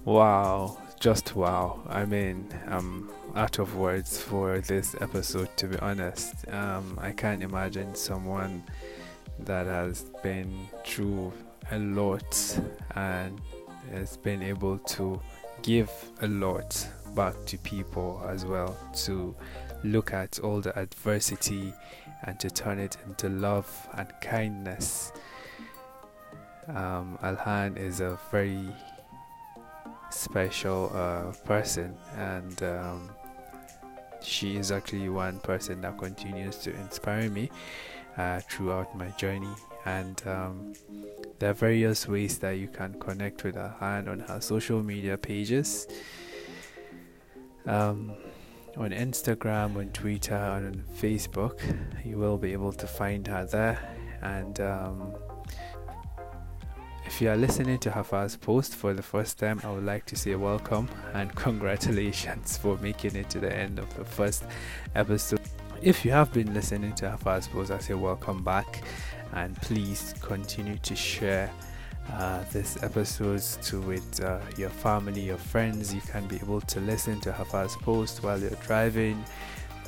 [0.09, 1.79] wow, just wow.
[1.87, 6.49] I mean, I'm out of words for this episode to be honest.
[6.49, 8.63] Um, I can't imagine someone
[9.41, 11.35] that has been through
[11.71, 12.59] a lot
[12.95, 13.39] and
[13.93, 15.21] has been able to
[15.61, 15.91] give
[16.23, 19.37] a lot back to people as well to
[19.85, 21.75] look at all the adversity
[22.25, 25.13] and to turn it into love and kindness
[26.69, 28.69] um, Alhan is a very
[30.11, 33.11] special uh, person, and um,
[34.23, 37.51] she is actually one person that continues to inspire me
[38.17, 39.55] uh, throughout my journey.
[39.85, 40.75] And um,
[41.39, 45.87] there are various ways that you can connect with Alhan on her social media pages.
[47.67, 48.13] Um,
[48.77, 51.61] on Instagram, on Twitter, and on Facebook,
[52.05, 53.79] you will be able to find her there.
[54.23, 55.15] And um,
[57.09, 60.15] if you are listening to Hafaz Post for the first time, I would like to
[60.15, 64.45] say welcome and congratulations for making it to the end of the first
[64.95, 65.41] episode.
[65.81, 68.83] If you have been listening to Hafaz Post, I say welcome back
[69.33, 71.51] and please continue to share
[72.13, 75.95] uh, this episodes to with uh, your family, your friends.
[75.95, 79.25] You can be able to listen to Hafaz Post while you're driving,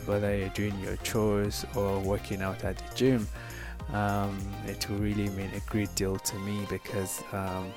[0.06, 3.28] whether you're doing your chores or working out at the gym
[3.92, 7.72] um, it will really mean a great deal to me because um,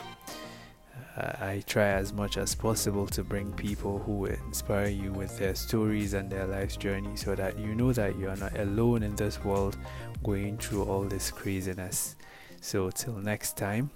[1.18, 5.56] I I try as much as possible to bring people who inspire you with their
[5.56, 9.16] stories and their life's journey so that you know that you are not alone in
[9.16, 9.78] this world
[10.24, 12.16] going through all this craziness.
[12.62, 13.92] So, till next time,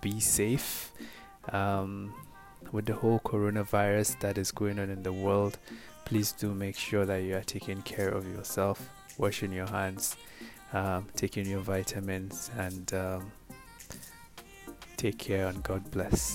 [0.00, 0.92] be safe.
[1.52, 2.14] Um,
[2.72, 5.58] with the whole coronavirus that is going on in the world,
[6.04, 8.88] please do make sure that you are taking care of yourself,
[9.18, 10.16] washing your hands
[10.74, 13.32] um, taking your vitamins, and um,
[14.96, 16.34] take care and God bless.